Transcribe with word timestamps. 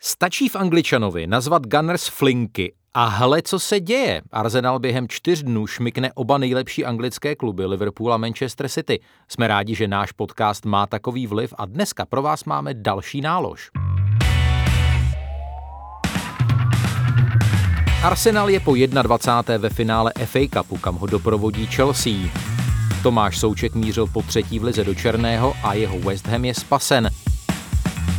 Stačí 0.00 0.48
v 0.48 0.56
Angličanovi 0.56 1.26
nazvat 1.26 1.66
Gunners 1.66 2.08
flinky 2.08 2.74
a 2.94 3.04
hle, 3.04 3.42
co 3.42 3.58
se 3.58 3.80
děje. 3.80 4.22
Arsenal 4.32 4.78
během 4.78 5.08
čtyř 5.08 5.42
dnů 5.42 5.66
šmikne 5.66 6.12
oba 6.12 6.38
nejlepší 6.38 6.84
anglické 6.84 7.36
kluby 7.36 7.66
Liverpool 7.66 8.14
a 8.14 8.16
Manchester 8.16 8.68
City. 8.68 9.00
Jsme 9.28 9.48
rádi, 9.48 9.74
že 9.74 9.88
náš 9.88 10.12
podcast 10.12 10.64
má 10.64 10.86
takový 10.86 11.26
vliv 11.26 11.54
a 11.58 11.66
dneska 11.66 12.06
pro 12.06 12.22
vás 12.22 12.44
máme 12.44 12.74
další 12.74 13.20
nálož. 13.20 13.70
Arsenal 18.02 18.50
je 18.50 18.60
po 18.60 18.74
21. 19.02 19.56
ve 19.56 19.68
finále 19.68 20.12
FA 20.24 20.40
Cupu, 20.52 20.78
kam 20.78 20.94
ho 20.94 21.06
doprovodí 21.06 21.66
Chelsea. 21.66 22.12
Tomáš 23.02 23.38
Souček 23.38 23.74
mířil 23.74 24.06
po 24.06 24.22
třetí 24.22 24.58
v 24.58 24.64
lize 24.64 24.84
do 24.84 24.94
Černého 24.94 25.54
a 25.62 25.74
jeho 25.74 25.98
West 25.98 26.26
Ham 26.26 26.44
je 26.44 26.54
spasen. 26.54 27.10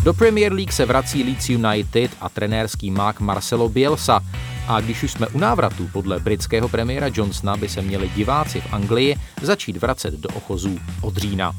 Do 0.04 0.14
Premier 0.14 0.54
League 0.54 0.72
se 0.72 0.86
vrací 0.86 1.24
Leeds 1.24 1.50
United 1.50 2.12
a 2.22 2.30
trenérský 2.30 2.92
mák 2.92 3.20
Marcelo 3.20 3.70
Bielsa. 3.70 4.20
A 4.68 4.82
když 4.82 5.04
už 5.04 5.12
jsme 5.12 5.28
u 5.28 5.40
návratu, 5.40 5.90
podle 5.94 6.20
britského 6.20 6.70
premiéra 6.70 7.08
Johnsona 7.14 7.58
by 7.58 7.70
se 7.70 7.82
měli 7.82 8.10
diváci 8.10 8.62
v 8.62 8.74
Anglii 8.74 9.16
začít 9.42 9.78
vracet 9.78 10.14
do 10.14 10.30
ochozů 10.30 10.80
od 11.02 11.18
října. 11.18 11.56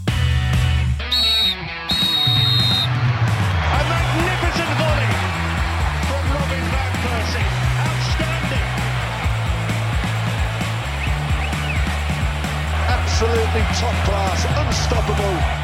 Absolutely 12.88 13.66
top 13.80 14.04
class, 14.04 14.46
unstoppable. 14.66 15.60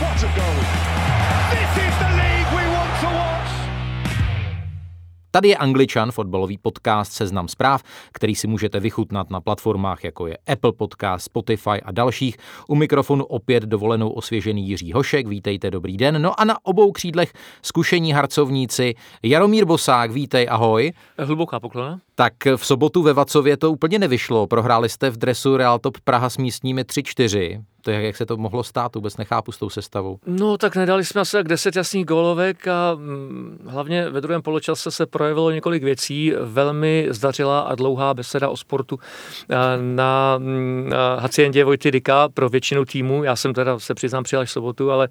What 0.00 0.24
a 0.24 0.38
goal! 0.38 0.94
Tady 5.34 5.48
je 5.48 5.56
Angličan, 5.56 6.12
fotbalový 6.12 6.58
podcast 6.58 7.12
Seznam 7.12 7.48
zpráv, 7.48 7.82
který 8.12 8.34
si 8.34 8.46
můžete 8.46 8.80
vychutnat 8.80 9.30
na 9.30 9.40
platformách 9.40 10.04
jako 10.04 10.26
je 10.26 10.36
Apple 10.46 10.72
Podcast, 10.72 11.24
Spotify 11.24 11.82
a 11.82 11.92
dalších. 11.92 12.36
U 12.68 12.74
mikrofonu 12.74 13.24
opět 13.24 13.62
dovolenou 13.62 14.10
osvěžený 14.10 14.68
Jiří 14.68 14.92
Hošek, 14.92 15.26
vítejte, 15.26 15.70
dobrý 15.70 15.96
den. 15.96 16.22
No 16.22 16.40
a 16.40 16.44
na 16.44 16.56
obou 16.62 16.92
křídlech 16.92 17.32
zkušení 17.62 18.12
harcovníci 18.12 18.94
Jaromír 19.22 19.64
Bosák, 19.64 20.10
vítej, 20.10 20.46
ahoj. 20.50 20.92
Hluboká 21.18 21.60
poklona. 21.60 22.00
Tak 22.14 22.32
v 22.56 22.66
sobotu 22.66 23.02
ve 23.02 23.12
Vacově 23.12 23.56
to 23.56 23.72
úplně 23.72 23.98
nevyšlo. 23.98 24.46
Prohráli 24.46 24.88
jste 24.88 25.10
v 25.10 25.16
dresu 25.16 25.56
Real 25.56 25.78
Top 25.78 26.00
Praha 26.04 26.30
s 26.30 26.38
místními 26.38 26.82
3-4 26.82 27.62
to 27.84 27.90
je, 27.90 28.02
jak 28.02 28.16
se 28.16 28.26
to 28.26 28.36
mohlo 28.36 28.64
stát, 28.64 28.94
vůbec 28.94 29.16
nechápu 29.16 29.52
s 29.52 29.58
tou 29.58 29.70
sestavou. 29.70 30.18
No 30.26 30.58
tak 30.58 30.76
nedali 30.76 31.04
jsme 31.04 31.20
asi 31.20 31.32
tak 31.32 31.48
10 31.48 31.76
jasných 31.76 32.04
gólovek 32.04 32.68
a 32.68 32.94
mm, 32.94 33.58
hlavně 33.66 34.10
ve 34.10 34.20
druhém 34.20 34.42
poločase 34.42 34.90
se 34.90 35.06
projevilo 35.06 35.50
několik 35.50 35.82
věcí. 35.82 36.32
Velmi 36.40 37.06
zdařila 37.10 37.60
a 37.60 37.74
dlouhá 37.74 38.14
beseda 38.14 38.48
o 38.48 38.56
sportu 38.56 38.98
na, 39.80 40.38
mm, 40.38 40.88
na 40.88 41.16
Haciendě 41.20 41.64
Vojty 41.64 41.90
Dika 41.90 42.28
pro 42.28 42.48
většinu 42.48 42.84
týmu. 42.84 43.24
Já 43.24 43.36
jsem 43.36 43.54
teda 43.54 43.78
se 43.78 43.94
přiznám 43.94 44.24
přijel 44.24 44.42
až 44.42 44.50
sobotu, 44.50 44.90
ale 44.90 45.08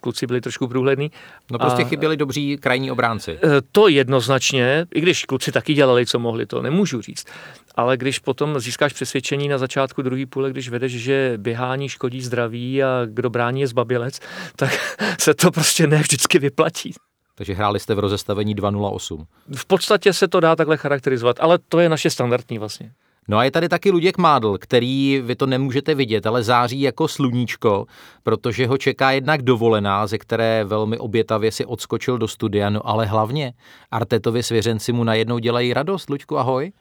kluci 0.00 0.26
byli 0.26 0.40
trošku 0.40 0.68
průhlední. 0.68 1.10
No 1.50 1.58
prostě 1.58 1.82
a, 1.82 1.86
chyběli 1.86 2.16
dobří 2.16 2.56
krajní 2.56 2.90
obránci. 2.90 3.32
E, 3.32 3.38
to 3.72 3.88
jednoznačně, 3.88 4.86
i 4.94 5.00
když 5.00 5.24
kluci 5.24 5.52
taky 5.52 5.74
dělali, 5.74 6.06
co 6.06 6.18
mohli, 6.18 6.43
to 6.46 6.62
nemůžu 6.62 7.00
říct 7.00 7.26
ale 7.74 7.96
když 7.96 8.18
potom 8.18 8.60
získáš 8.60 8.92
přesvědčení 8.92 9.48
na 9.48 9.58
začátku 9.58 10.02
druhé 10.02 10.26
půle, 10.26 10.50
když 10.50 10.68
vedeš, 10.68 10.92
že 10.92 11.34
běhání 11.36 11.88
škodí 11.88 12.22
zdraví 12.22 12.82
a 12.82 12.88
kdo 13.06 13.30
brání 13.30 13.60
je 13.60 13.66
zbabilec, 13.66 14.20
tak 14.56 14.96
se 15.20 15.34
to 15.34 15.50
prostě 15.50 15.86
ne 15.86 15.98
vždycky 15.98 16.38
vyplatí. 16.38 16.94
Takže 17.34 17.54
hráli 17.54 17.80
jste 17.80 17.94
v 17.94 17.98
rozestavení 17.98 18.56
2.08. 18.56 19.26
V 19.56 19.66
podstatě 19.66 20.12
se 20.12 20.28
to 20.28 20.40
dá 20.40 20.56
takhle 20.56 20.76
charakterizovat, 20.76 21.36
ale 21.40 21.58
to 21.68 21.80
je 21.80 21.88
naše 21.88 22.10
standardní 22.10 22.58
vlastně. 22.58 22.92
No 23.28 23.38
a 23.38 23.44
je 23.44 23.50
tady 23.50 23.68
taky 23.68 23.90
Luděk 23.90 24.18
Mádl, 24.18 24.58
který 24.58 25.20
vy 25.24 25.36
to 25.36 25.46
nemůžete 25.46 25.94
vidět, 25.94 26.26
ale 26.26 26.42
září 26.42 26.80
jako 26.80 27.08
sluníčko, 27.08 27.86
protože 28.22 28.66
ho 28.66 28.78
čeká 28.78 29.10
jednak 29.10 29.42
dovolená, 29.42 30.06
ze 30.06 30.18
které 30.18 30.64
velmi 30.64 30.98
obětavě 30.98 31.52
si 31.52 31.64
odskočil 31.64 32.18
do 32.18 32.28
studia, 32.28 32.70
no 32.70 32.88
ale 32.88 33.06
hlavně 33.06 33.52
Artetovi 33.90 34.42
svěřenci 34.42 34.92
mu 34.92 35.04
najednou 35.04 35.38
dělají 35.38 35.74
radost. 35.74 36.10
Luďku, 36.10 36.38
ahoj. 36.38 36.72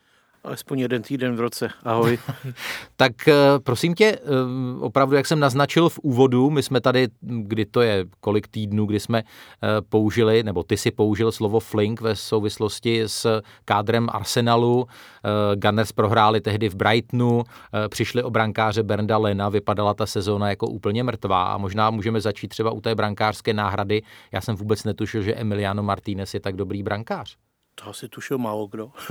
Alespoň 0.43 0.79
jeden 0.79 1.01
týden 1.01 1.35
v 1.35 1.39
roce. 1.39 1.69
Ahoj. 1.83 2.17
tak 2.95 3.27
eh, 3.27 3.35
prosím 3.63 3.93
tě, 3.93 4.05
eh, 4.05 4.19
opravdu, 4.79 5.15
jak 5.15 5.25
jsem 5.25 5.39
naznačil 5.39 5.89
v 5.89 5.99
úvodu, 5.99 6.49
my 6.49 6.63
jsme 6.63 6.81
tady, 6.81 7.07
kdy 7.21 7.65
to 7.65 7.81
je, 7.81 8.05
kolik 8.19 8.47
týdnů, 8.47 8.85
kdy 8.85 8.99
jsme 8.99 9.19
eh, 9.19 9.67
použili, 9.89 10.43
nebo 10.43 10.63
ty 10.63 10.77
si 10.77 10.91
použil 10.91 11.31
slovo 11.31 11.59
flink 11.59 12.01
ve 12.01 12.15
souvislosti 12.15 13.03
s 13.07 13.41
kádrem 13.65 14.07
Arsenalu. 14.11 14.87
Gunners 15.55 15.91
prohráli 15.91 16.41
tehdy 16.41 16.69
v 16.69 16.75
Brightonu, 16.75 17.43
přišli 17.89 18.23
o 18.23 18.29
brankáře 18.29 18.83
Bernda 18.83 19.17
Lena, 19.17 19.49
vypadala 19.49 19.93
ta 19.93 20.05
sezóna 20.05 20.49
jako 20.49 20.67
úplně 20.67 21.03
mrtvá 21.03 21.43
a 21.43 21.57
možná 21.57 21.89
můžeme 21.89 22.21
začít 22.21 22.47
třeba 22.47 22.71
u 22.71 22.81
té 22.81 22.95
brankářské 22.95 23.53
náhrady. 23.53 24.01
Já 24.31 24.41
jsem 24.41 24.55
vůbec 24.55 24.83
netušil, 24.83 25.21
že 25.21 25.35
Emiliano 25.35 25.83
Martinez 25.83 26.33
je 26.33 26.39
tak 26.39 26.55
dobrý 26.55 26.83
brankář. 26.83 27.37
To 27.75 27.89
asi 27.89 28.09
tušil 28.09 28.37
málo 28.37 28.67
kdo. 28.67 28.91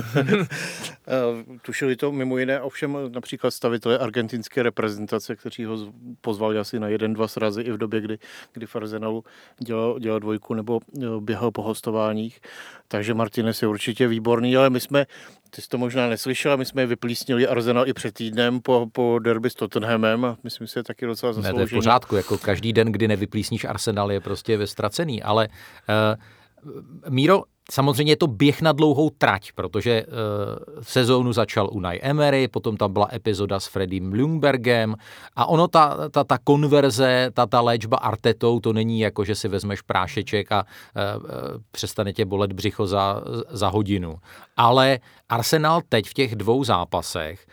Eh, 1.06 1.58
tušili 1.62 1.96
to 1.96 2.12
mimo 2.12 2.38
jiné 2.38 2.60
ovšem 2.60 2.98
například 3.12 3.50
stavitelé 3.50 3.98
argentinské 3.98 4.62
reprezentace, 4.62 5.36
kteří 5.36 5.64
ho 5.64 5.76
pozvali 6.20 6.58
asi 6.58 6.80
na 6.80 6.88
jeden, 6.88 7.12
dva 7.12 7.28
srazy 7.28 7.62
i 7.62 7.72
v 7.72 7.78
době, 7.78 8.00
kdy, 8.00 8.18
kdy 8.52 8.66
v 8.66 8.76
Arsenalu 8.76 9.24
dělal, 9.58 9.98
dělal 9.98 10.20
dvojku 10.20 10.54
nebo 10.54 10.80
eh, 11.02 11.06
běhal 11.20 11.50
po 11.50 11.62
hostováních. 11.62 12.40
Takže 12.88 13.14
Martinez 13.14 13.62
je 13.62 13.68
určitě 13.68 14.08
výborný, 14.08 14.56
ale 14.56 14.70
my 14.70 14.80
jsme, 14.80 15.06
ty 15.50 15.62
jsi 15.62 15.68
to 15.68 15.78
možná 15.78 16.08
neslyšel, 16.08 16.56
my 16.56 16.64
jsme 16.64 16.86
vyplísnili 16.86 17.48
Arsenal 17.48 17.88
i 17.88 17.92
před 17.92 18.14
týdnem 18.14 18.60
po, 18.60 18.86
po 18.92 19.18
derby 19.18 19.50
s 19.50 19.54
Tottenhamem 19.54 20.24
a 20.24 20.36
myslím 20.44 20.66
si, 20.66 20.74
že 20.74 20.82
taky 20.82 21.06
docela 21.06 21.32
zasloužený. 21.32 21.58
Ne, 21.58 21.66
to 21.66 21.74
je 21.74 21.78
v 21.78 21.78
pořádku, 21.80 22.16
jako 22.16 22.38
každý 22.38 22.72
den, 22.72 22.92
kdy 22.92 23.08
nevyplísníš 23.08 23.64
Arsenal 23.64 24.12
je 24.12 24.20
prostě 24.20 24.56
ve 24.56 24.66
ztracený, 24.66 25.22
ale 25.22 25.48
uh, 25.48 26.14
Míro, 27.08 27.42
Samozřejmě 27.70 28.12
je 28.12 28.16
to 28.16 28.26
běh 28.26 28.62
na 28.62 28.72
dlouhou 28.72 29.10
trať, 29.10 29.52
protože 29.52 30.04
uh, 30.06 30.12
sezónu 30.82 31.32
začal 31.32 31.68
Unai 31.72 31.98
Emery, 32.02 32.48
potom 32.48 32.76
tam 32.76 32.92
byla 32.92 33.08
epizoda 33.12 33.60
s 33.60 33.66
Freddym 33.66 34.14
Ljungbergem 34.14 34.94
a 35.36 35.46
ono, 35.46 35.68
ta, 35.68 36.08
ta, 36.10 36.24
ta 36.24 36.38
konverze, 36.44 37.30
ta, 37.34 37.46
ta 37.46 37.60
léčba 37.60 37.96
artetou, 37.96 38.60
to 38.60 38.72
není 38.72 39.00
jako, 39.00 39.24
že 39.24 39.34
si 39.34 39.48
vezmeš 39.48 39.80
prášeček 39.80 40.52
a 40.52 40.64
uh, 40.64 41.02
přestane 41.70 42.12
tě 42.12 42.24
bolet 42.24 42.52
břicho 42.52 42.86
za, 42.86 43.22
za 43.50 43.68
hodinu. 43.68 44.16
Ale 44.56 44.98
Arsenal 45.28 45.80
teď 45.88 46.08
v 46.08 46.14
těch 46.14 46.36
dvou 46.36 46.64
zápasech 46.64 47.46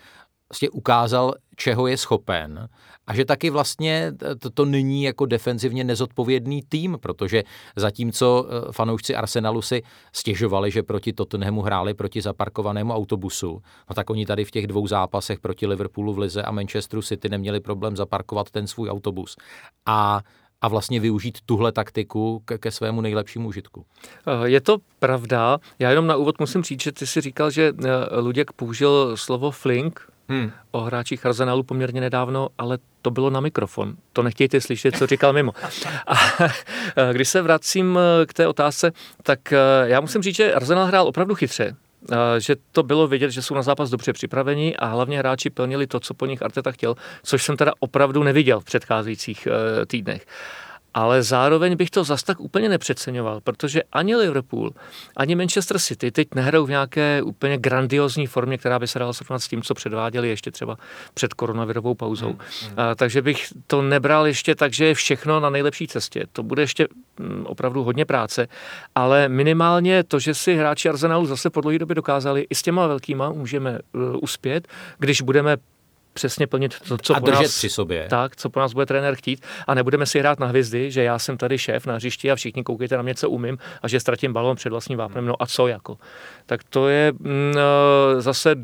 vlastně 0.52 0.70
ukázal, 0.70 1.34
čeho 1.56 1.88
je 1.88 1.98
schopen 1.98 2.70
a 3.08 3.16
že 3.16 3.26
taky 3.26 3.50
vlastně 3.50 4.14
to, 4.40 4.50
to 4.50 4.66
není 4.66 5.04
jako 5.04 5.26
defenzivně 5.26 5.84
nezodpovědný 5.84 6.62
tým, 6.70 6.98
protože 7.02 7.44
zatímco 7.76 8.48
eh, 8.50 8.72
fanoušci 8.72 9.16
Arsenalu 9.16 9.62
si 9.62 9.84
stěžovali, 10.14 10.72
že 10.72 10.84
proti 10.84 11.14
Tottenhamu 11.14 11.62
hráli 11.62 11.94
proti 11.94 12.22
zaparkovanému 12.22 12.94
autobusu, 12.94 13.62
no 13.90 13.96
tak 13.96 14.10
oni 14.10 14.26
tady 14.26 14.46
v 14.46 14.52
těch 14.52 14.68
dvou 14.68 14.88
zápasech 14.88 15.40
proti 15.40 15.68
Liverpoolu 15.68 16.14
v 16.14 16.20
Lize 16.20 16.44
a 16.44 16.52
Manchesteru 16.52 17.02
City 17.02 17.30
neměli 17.30 17.60
problém 17.60 17.96
zaparkovat 17.96 18.50
ten 18.50 18.68
svůj 18.68 18.90
autobus. 18.90 19.36
A 19.86 20.22
a 20.62 20.68
vlastně 20.68 21.00
využít 21.00 21.38
tuhle 21.46 21.72
taktiku 21.72 22.42
ke, 22.46 22.58
ke 22.58 22.72
svému 22.72 23.02
nejlepšímu 23.02 23.48
užitku. 23.48 23.86
Eh, 24.28 24.50
je 24.50 24.62
to 24.62 24.78
pravda. 25.00 25.58
Já 25.80 25.90
jenom 25.90 26.08
na 26.08 26.16
úvod 26.16 26.40
musím 26.40 26.64
říct, 26.64 26.84
že 26.84 26.92
ty 26.92 27.08
si 27.08 27.22
říkal, 27.22 27.52
že 27.52 27.74
eh, 27.86 28.20
Luděk 28.20 28.52
použil 28.52 29.18
slovo 29.18 29.52
flink 29.52 30.10
hmm. 30.29 30.51
o 30.72 30.81
hráčích 30.81 31.25
Arsenalu 31.25 31.63
poměrně 31.63 32.01
nedávno, 32.01 32.50
ale 32.57 32.78
to 33.01 33.12
bylo 33.12 33.29
na 33.29 33.40
mikrofon. 33.40 33.95
To 34.13 34.23
nechtějte 34.23 34.62
slyšet, 34.62 34.97
co 34.97 35.07
říkal 35.07 35.34
mimo. 35.34 35.51
A 36.07 36.13
když 37.12 37.29
se 37.29 37.41
vracím 37.41 38.00
k 38.25 38.34
té 38.34 38.47
otázce, 38.47 38.91
tak 39.23 39.53
eh, 39.53 39.57
já 39.83 40.01
musím 40.01 40.21
říct, 40.21 40.36
že 40.36 40.54
Arsenal 40.54 40.86
hrál 40.86 41.07
opravdu 41.07 41.36
chytře 41.36 41.75
eh, 42.12 42.15
že 42.39 42.56
to 42.71 42.83
bylo 42.83 43.07
vidět, 43.07 43.31
že 43.31 43.42
jsou 43.42 43.56
na 43.56 43.62
zápas 43.62 43.89
dobře 43.89 44.13
připraveni 44.13 44.75
a 44.75 44.86
hlavně 44.86 45.19
hráči 45.19 45.50
plnili 45.50 45.88
to, 45.88 46.00
co 46.00 46.13
po 46.13 46.25
nich 46.25 46.42
Arteta 46.42 46.71
chtěl, 46.71 46.95
což 47.24 47.44
jsem 47.44 47.57
teda 47.57 47.71
opravdu 47.80 48.24
neviděl 48.24 48.59
v 48.59 48.65
předcházejících 48.65 49.48
týdnech 49.88 50.25
ale 50.94 51.24
zároveň 51.24 51.75
bych 51.75 51.89
to 51.89 52.03
zas 52.03 52.24
tak 52.24 52.39
úplně 52.39 52.69
nepřeceňoval, 52.69 53.41
protože 53.41 53.83
ani 53.91 54.15
Liverpool, 54.15 54.71
ani 55.18 55.36
Manchester 55.36 55.80
City 55.80 56.12
teď 56.12 56.27
nehrajou 56.36 56.65
v 56.65 56.69
nějaké 56.69 57.21
úplně 57.21 57.57
grandiozní 57.57 58.27
formě, 58.27 58.57
která 58.57 58.80
by 58.80 58.88
se 58.88 59.00
dala 59.00 59.13
srovnat 59.13 59.39
s 59.39 59.47
tím, 59.47 59.62
co 59.62 59.74
předváděli 59.74 60.30
ještě 60.30 60.51
třeba 60.51 60.77
před 61.13 61.33
koronavirovou 61.33 61.95
pauzou. 61.95 62.27
Hmm, 62.27 62.38
hmm. 62.63 62.74
A, 62.77 62.95
takže 62.95 63.21
bych 63.21 63.47
to 63.68 63.81
nebral 63.81 64.27
ještě 64.27 64.56
tak, 64.56 64.74
že 64.74 64.86
je 64.86 64.94
všechno 64.94 65.39
na 65.39 65.50
nejlepší 65.50 65.88
cestě. 65.88 66.25
To 66.33 66.44
bude 66.44 66.63
ještě 66.63 66.88
mm, 67.19 67.45
opravdu 67.45 67.83
hodně 67.83 68.06
práce, 68.06 68.47
ale 68.95 69.30
minimálně 69.30 70.03
to, 70.03 70.19
že 70.19 70.33
si 70.33 70.56
hráči 70.56 70.89
Arsenalu 70.89 71.25
zase 71.25 71.50
po 71.50 71.62
dlouhé 71.62 71.80
době 71.80 71.95
dokázali, 71.95 72.47
i 72.50 72.56
s 72.56 72.62
těma 72.62 72.88
velkýma 72.88 73.30
můžeme 73.30 73.80
uh, 73.94 74.01
uspět, 74.21 74.68
když 75.00 75.21
budeme 75.21 75.57
přesně 76.13 76.47
plnit 76.47 76.75
to, 76.88 76.97
co 76.97 77.15
a 77.15 77.19
po 77.19 77.25
držet 77.25 77.41
nás, 77.41 77.57
při 77.57 77.69
sobě. 77.69 78.07
Tak, 78.09 78.35
co 78.35 78.50
po 78.50 78.59
nás 78.59 78.73
bude 78.73 78.85
trenér 78.85 79.15
chtít 79.15 79.45
a 79.67 79.73
nebudeme 79.73 80.06
si 80.06 80.19
hrát 80.19 80.39
na 80.39 80.47
hvězdy, 80.47 80.91
že 80.91 81.03
já 81.03 81.19
jsem 81.19 81.38
tady 81.38 81.57
šéf 81.57 81.85
na 81.85 81.95
hřišti 81.95 82.31
a 82.31 82.35
všichni 82.35 82.63
koukejte 82.63 82.97
na 82.97 83.01
mě, 83.01 83.15
co 83.15 83.29
umím 83.29 83.57
a 83.81 83.88
že 83.88 84.00
ztratím 84.00 84.33
balón 84.33 84.56
před 84.56 84.69
vlastním 84.69 84.97
vápnem, 84.97 85.25
no 85.25 85.41
a 85.41 85.45
co 85.45 85.67
jako. 85.67 85.97
Tak 86.45 86.63
to 86.63 86.88
je 86.88 87.11
mm, 87.19 87.53
eh, 87.57 88.21
zase, 88.21 88.56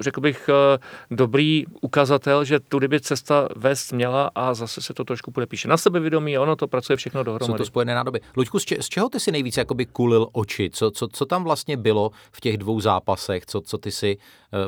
řekl 0.00 0.20
bych, 0.20 0.48
eh, 0.74 0.78
dobrý 1.10 1.64
ukazatel, 1.80 2.44
že 2.44 2.60
tu 2.60 2.78
kdyby 2.78 3.00
cesta 3.00 3.48
vést 3.56 3.92
měla 3.92 4.30
a 4.34 4.54
zase 4.54 4.82
se 4.82 4.94
to 4.94 5.04
trošku 5.04 5.30
podepíše 5.30 5.68
na 5.68 5.76
sebevědomí, 5.76 6.38
ono 6.38 6.56
to 6.56 6.68
pracuje 6.68 6.96
všechno 6.96 7.22
dohromady. 7.22 7.52
Jsou 7.52 7.58
to 7.58 7.64
spojené 7.64 7.94
nádoby. 7.94 8.20
Luďku, 8.36 8.58
z, 8.58 8.64
če- 8.64 8.82
z 8.82 8.88
čeho 8.88 9.08
ty 9.08 9.20
si 9.20 9.32
nejvíce 9.32 9.60
jakoby 9.60 9.86
kulil 9.86 10.26
oči? 10.32 10.70
Co, 10.72 10.90
co, 10.90 11.08
co 11.08 11.26
tam 11.26 11.44
vlastně 11.44 11.76
bylo 11.76 12.10
v 12.32 12.40
těch 12.40 12.56
dvou 12.58 12.80
zápasech? 12.80 13.46
Co, 13.46 13.60
co 13.60 13.78
ty 13.78 13.90
si 13.90 14.18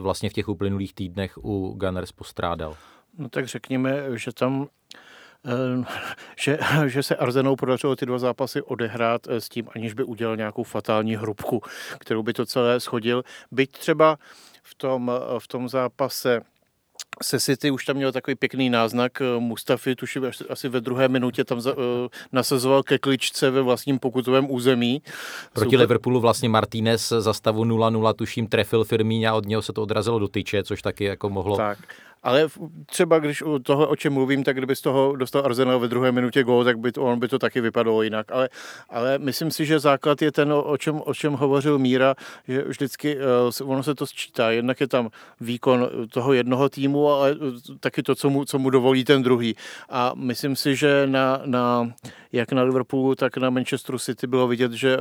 vlastně 0.00 0.30
v 0.30 0.32
těch 0.32 0.48
uplynulých 0.48 0.94
týdnech 0.94 1.38
u 1.44 1.74
Gunners 1.78 2.12
postrádal? 2.12 2.76
No 3.18 3.28
tak 3.28 3.46
řekněme, 3.46 4.18
že 4.18 4.32
tam 4.32 4.68
že, 6.40 6.58
že 6.86 7.02
se 7.02 7.16
Arzenou 7.16 7.56
podařilo 7.56 7.96
ty 7.96 8.06
dva 8.06 8.18
zápasy 8.18 8.62
odehrát 8.62 9.26
s 9.28 9.48
tím, 9.48 9.68
aniž 9.74 9.92
by 9.92 10.04
udělal 10.04 10.36
nějakou 10.36 10.62
fatální 10.62 11.16
hrubku, 11.16 11.62
kterou 11.98 12.22
by 12.22 12.32
to 12.32 12.46
celé 12.46 12.80
schodil. 12.80 13.22
Byť 13.50 13.70
třeba 13.70 14.18
v 14.62 14.74
tom, 14.74 15.12
v 15.38 15.48
tom 15.48 15.68
zápase 15.68 16.40
se 17.22 17.40
City 17.40 17.70
už 17.70 17.84
tam 17.84 17.96
měl 17.96 18.12
takový 18.12 18.34
pěkný 18.34 18.70
náznak. 18.70 19.22
Mustafi, 19.38 19.94
tuším, 19.94 20.30
asi 20.48 20.68
ve 20.68 20.80
druhé 20.80 21.08
minutě 21.08 21.44
tam 21.44 21.60
za, 21.60 21.76
uh, 21.76 21.82
nasazoval 22.32 22.82
ke 22.82 22.98
kličce 22.98 23.50
ve 23.50 23.62
vlastním 23.62 23.98
pokutovém 23.98 24.50
území. 24.50 25.02
Proti 25.52 25.66
Super. 25.66 25.80
Liverpoolu 25.80 26.20
vlastně 26.20 26.48
Martinez 26.48 27.08
za 27.08 27.32
stavu 27.32 27.64
0-0, 27.64 28.14
tuším, 28.14 28.46
trefil 28.46 28.84
Firmín 28.84 29.28
a 29.28 29.34
od 29.34 29.46
něho 29.46 29.62
se 29.62 29.72
to 29.72 29.82
odrazilo 29.82 30.18
do 30.18 30.28
tyče, 30.28 30.62
což 30.62 30.82
taky 30.82 31.04
jako 31.04 31.30
mohlo... 31.30 31.56
Tak. 31.56 31.78
Ale 32.22 32.48
třeba 32.86 33.18
když 33.18 33.42
u 33.42 33.58
toho, 33.58 33.88
o 33.88 33.96
čem 33.96 34.12
mluvím, 34.12 34.44
tak 34.44 34.56
kdyby 34.56 34.76
z 34.76 34.80
toho 34.80 35.16
dostal 35.16 35.42
Arsenal 35.44 35.80
ve 35.80 35.88
druhé 35.88 36.12
minutě 36.12 36.42
gól, 36.42 36.64
tak 36.64 36.78
by 36.78 36.92
to, 36.92 37.02
on 37.02 37.18
by 37.18 37.28
to 37.28 37.38
taky 37.38 37.60
vypadalo 37.60 38.02
jinak. 38.02 38.32
Ale, 38.32 38.48
ale 38.88 39.18
myslím 39.18 39.50
si, 39.50 39.66
že 39.66 39.78
základ 39.78 40.22
je 40.22 40.32
ten, 40.32 40.52
o 40.52 40.76
čem, 40.76 41.00
o 41.04 41.14
čem 41.14 41.32
hovořil 41.32 41.78
Míra, 41.78 42.14
že 42.48 42.62
vždycky 42.62 43.16
uh, 43.16 43.70
ono 43.70 43.82
se 43.82 43.94
to 43.94 44.06
sčítá. 44.06 44.50
Jednak 44.50 44.80
je 44.80 44.88
tam 44.88 45.10
výkon 45.40 45.88
toho 46.12 46.32
jednoho 46.32 46.68
týmu, 46.68 47.08
ale 47.08 47.36
taky 47.80 48.02
to, 48.02 48.14
co 48.14 48.30
mu, 48.30 48.44
co 48.44 48.58
mu 48.58 48.70
dovolí 48.70 49.04
ten 49.04 49.22
druhý. 49.22 49.56
A 49.88 50.12
myslím 50.14 50.56
si, 50.56 50.76
že 50.76 51.06
na, 51.06 51.40
na, 51.44 51.92
jak 52.32 52.52
na 52.52 52.62
Liverpoolu, 52.62 53.14
tak 53.14 53.36
na 53.36 53.50
Manchesteru 53.50 53.98
City 53.98 54.26
bylo 54.26 54.48
vidět, 54.48 54.72
že 54.72 54.96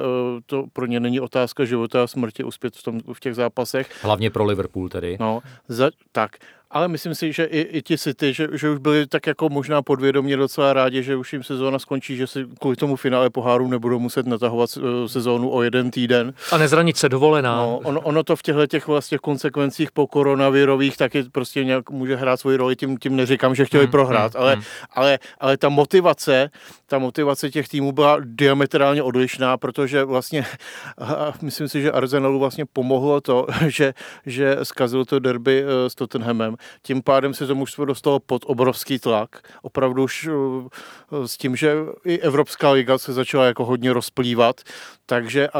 to 0.45 0.65
pro 0.73 0.85
ně 0.85 0.99
není 0.99 1.19
otázka 1.19 1.65
života 1.65 2.03
a 2.03 2.07
smrti 2.07 2.43
uspět 2.43 2.75
v, 2.75 2.83
tom, 2.83 2.99
v 3.13 3.19
těch 3.19 3.35
zápasech. 3.35 4.03
Hlavně 4.03 4.29
pro 4.29 4.45
Liverpool 4.45 4.89
tedy. 4.89 5.17
No, 5.19 5.41
za, 5.67 5.91
tak. 6.11 6.31
Ale 6.71 6.87
myslím 6.87 7.15
si, 7.15 7.33
že 7.33 7.43
i, 7.43 7.61
i 7.61 7.81
ti 7.81 7.97
City, 7.97 8.33
že, 8.33 8.47
že 8.53 8.69
už 8.69 8.79
byli 8.79 9.07
tak 9.07 9.27
jako 9.27 9.49
možná 9.49 9.81
podvědomě 9.81 10.37
docela 10.37 10.73
rádi, 10.73 11.03
že 11.03 11.15
už 11.15 11.33
jim 11.33 11.43
sezóna 11.43 11.79
skončí, 11.79 12.15
že 12.15 12.27
si 12.27 12.45
kvůli 12.59 12.75
tomu 12.75 12.95
finále 12.95 13.29
poháru 13.29 13.67
nebudou 13.67 13.99
muset 13.99 14.25
natahovat 14.25 14.69
eh, 14.77 15.09
sezónu 15.09 15.53
o 15.53 15.61
jeden 15.61 15.91
týden. 15.91 16.33
A 16.51 16.57
nezranit 16.57 16.97
se 16.97 17.09
dovolená. 17.09 17.55
No, 17.55 17.79
ono, 17.83 18.01
ono 18.01 18.23
to 18.23 18.35
v 18.35 18.41
těchto 18.41 18.67
těch 18.67 18.87
vlastně 18.87 19.17
konsekvencích 19.17 19.91
po 19.91 20.07
koronavirových 20.07 20.97
taky 20.97 21.23
prostě 21.23 21.63
nějak 21.63 21.89
může 21.89 22.15
hrát 22.15 22.39
svoji 22.39 22.57
roli, 22.57 22.75
tím, 22.75 22.97
tím 22.97 23.15
neříkám, 23.15 23.55
že 23.55 23.65
chtěli 23.65 23.85
mm, 23.85 23.91
prohrát, 23.91 24.33
mm, 24.33 24.41
ale, 24.41 24.55
mm. 24.55 24.61
Ale, 24.93 25.19
ale 25.39 25.57
ta 25.57 25.69
motivace, 25.69 26.49
ta 26.85 26.97
motivace 26.97 27.49
těch 27.49 27.69
týmů 27.69 27.91
byla 27.91 28.17
diametrálně 28.23 29.03
odlišná, 29.03 29.57
protože 29.57 30.03
vlastně 30.03 30.45
myslím 31.41 31.67
si, 31.67 31.81
že 31.81 31.91
Arsenalu 31.91 32.39
vlastně 32.39 32.65
pomohlo 32.65 33.21
to, 33.21 33.47
že, 33.67 33.93
že 34.25 34.57
zkazil 34.63 35.05
to 35.05 35.19
derby 35.19 35.63
eh, 35.63 35.89
s 35.89 35.95
Tottenhamem, 35.95 36.55
tím 36.81 37.01
pádem 37.01 37.33
se 37.33 37.47
to 37.47 37.55
mužstvo 37.55 37.85
dostalo 37.85 38.19
pod 38.19 38.41
obrovský 38.45 38.99
tlak. 38.99 39.29
Opravdu 39.61 40.03
už 40.03 40.29
eh, 40.31 41.27
s 41.27 41.37
tím, 41.37 41.55
že 41.55 41.75
i 42.05 42.19
Evropská 42.19 42.71
liga 42.71 42.97
se 42.97 43.13
začala 43.13 43.45
jako 43.45 43.65
hodně 43.65 43.93
rozplývat, 43.93 44.61
takže 45.05 45.49
a, 45.49 45.59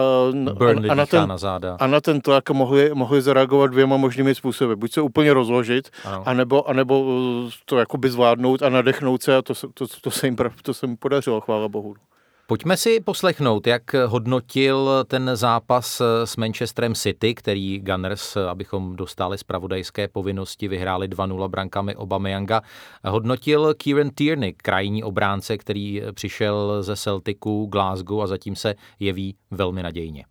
a, 0.90 0.94
na, 0.96 1.06
ten, 1.06 1.30
na 1.30 1.38
záda. 1.38 1.78
a 1.80 1.88
na 1.88 2.02
ten 2.02 2.22
tlak 2.22 2.50
mohli, 2.50 2.92
mohli 2.94 3.22
zareagovat 3.22 3.72
dvěma 3.72 3.98
možnými 3.98 4.36
způsoby. 4.36 4.74
Buď 4.74 4.92
se 4.92 5.02
úplně 5.02 5.34
rozložit, 5.34 5.90
ano. 6.06 6.24
anebo, 6.26 6.70
anebo 6.70 7.06
eh, 7.48 7.52
to 7.66 7.78
jakoby 7.78 8.10
zvládnout 8.10 8.64
a 8.64 8.70
nadechnout 8.70 9.24
se 9.24 9.36
a 9.36 9.42
to, 9.42 9.54
to, 9.56 9.68
to, 9.74 9.88
to, 10.02 10.12
se, 10.12 10.28
jim, 10.28 10.36
to 10.62 10.74
se 10.74 10.86
jim 10.86 10.98
podařilo, 10.98 11.42
chvála 11.42 11.68
bohu. 11.68 11.96
Pojďme 12.50 12.78
si 12.78 13.00
poslechnout, 13.00 13.68
jak 13.68 13.94
hodnotil 13.94 15.06
ten 15.08 15.32
zápas 15.34 16.02
s 16.26 16.38
Manchesterem 16.38 16.96
City, 16.96 17.36
který 17.36 17.80
Gunners, 17.80 18.38
abychom 18.38 18.96
dostali 18.96 19.38
zpravodajské 19.38 20.08
povinnosti, 20.08 20.68
vyhráli 20.68 21.08
2-0 21.08 21.48
brankami 21.48 21.96
Obameyanga. 21.96 22.62
Hodnotil 23.06 23.74
Kieran 23.74 24.10
Tierney, 24.10 24.54
krajní 24.54 25.04
obránce, 25.04 25.58
který 25.58 26.02
přišel 26.14 26.84
ze 26.84 26.96
Celticu, 26.96 27.66
Glasgow 27.66 28.22
a 28.22 28.28
zatím 28.28 28.56
se 28.56 28.76
jeví 29.00 29.36
velmi 29.52 29.84
nadějně. 29.84 30.26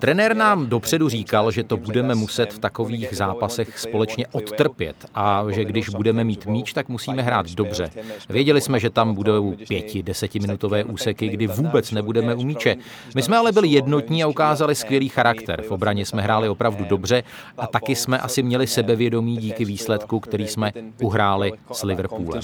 Trenér 0.00 0.36
nám 0.36 0.66
dopředu 0.66 1.08
říkal, 1.08 1.50
že 1.50 1.64
to 1.64 1.76
budeme 1.76 2.14
muset 2.14 2.52
v 2.52 2.58
takových 2.58 3.16
zápasech 3.16 3.78
společně 3.78 4.26
odtrpět 4.26 4.96
a 5.14 5.44
že 5.50 5.64
když 5.64 5.88
budeme 5.88 6.24
mít 6.24 6.46
míč, 6.46 6.72
tak 6.72 6.88
musíme 6.88 7.22
hrát 7.22 7.50
dobře. 7.50 7.90
Věděli 8.28 8.60
jsme, 8.60 8.80
že 8.80 8.90
tam 8.90 9.14
budou 9.14 9.54
pěti, 9.68 10.02
desetiminutové 10.02 10.84
úseky, 10.84 11.28
kdy 11.28 11.46
vůbec 11.46 11.90
nebudeme 11.90 12.34
u 12.34 12.42
míče. 12.42 12.76
My 13.14 13.22
jsme 13.22 13.36
ale 13.36 13.52
byli 13.52 13.68
jednotní 13.68 14.24
a 14.24 14.26
ukázali 14.26 14.74
skvělý 14.74 15.08
charakter. 15.08 15.62
V 15.62 15.70
obraně 15.70 16.06
jsme 16.06 16.22
hráli 16.22 16.48
opravdu 16.48 16.84
dobře 16.84 17.22
a 17.58 17.66
taky 17.66 17.96
jsme 17.96 18.18
asi 18.18 18.42
měli 18.42 18.66
sebevědomí 18.66 19.36
díky 19.36 19.64
výsledku, 19.64 20.20
který 20.20 20.46
jsme 20.46 20.72
uhráli 21.02 21.52
s 21.72 21.82
Liverpoolem. 21.82 22.42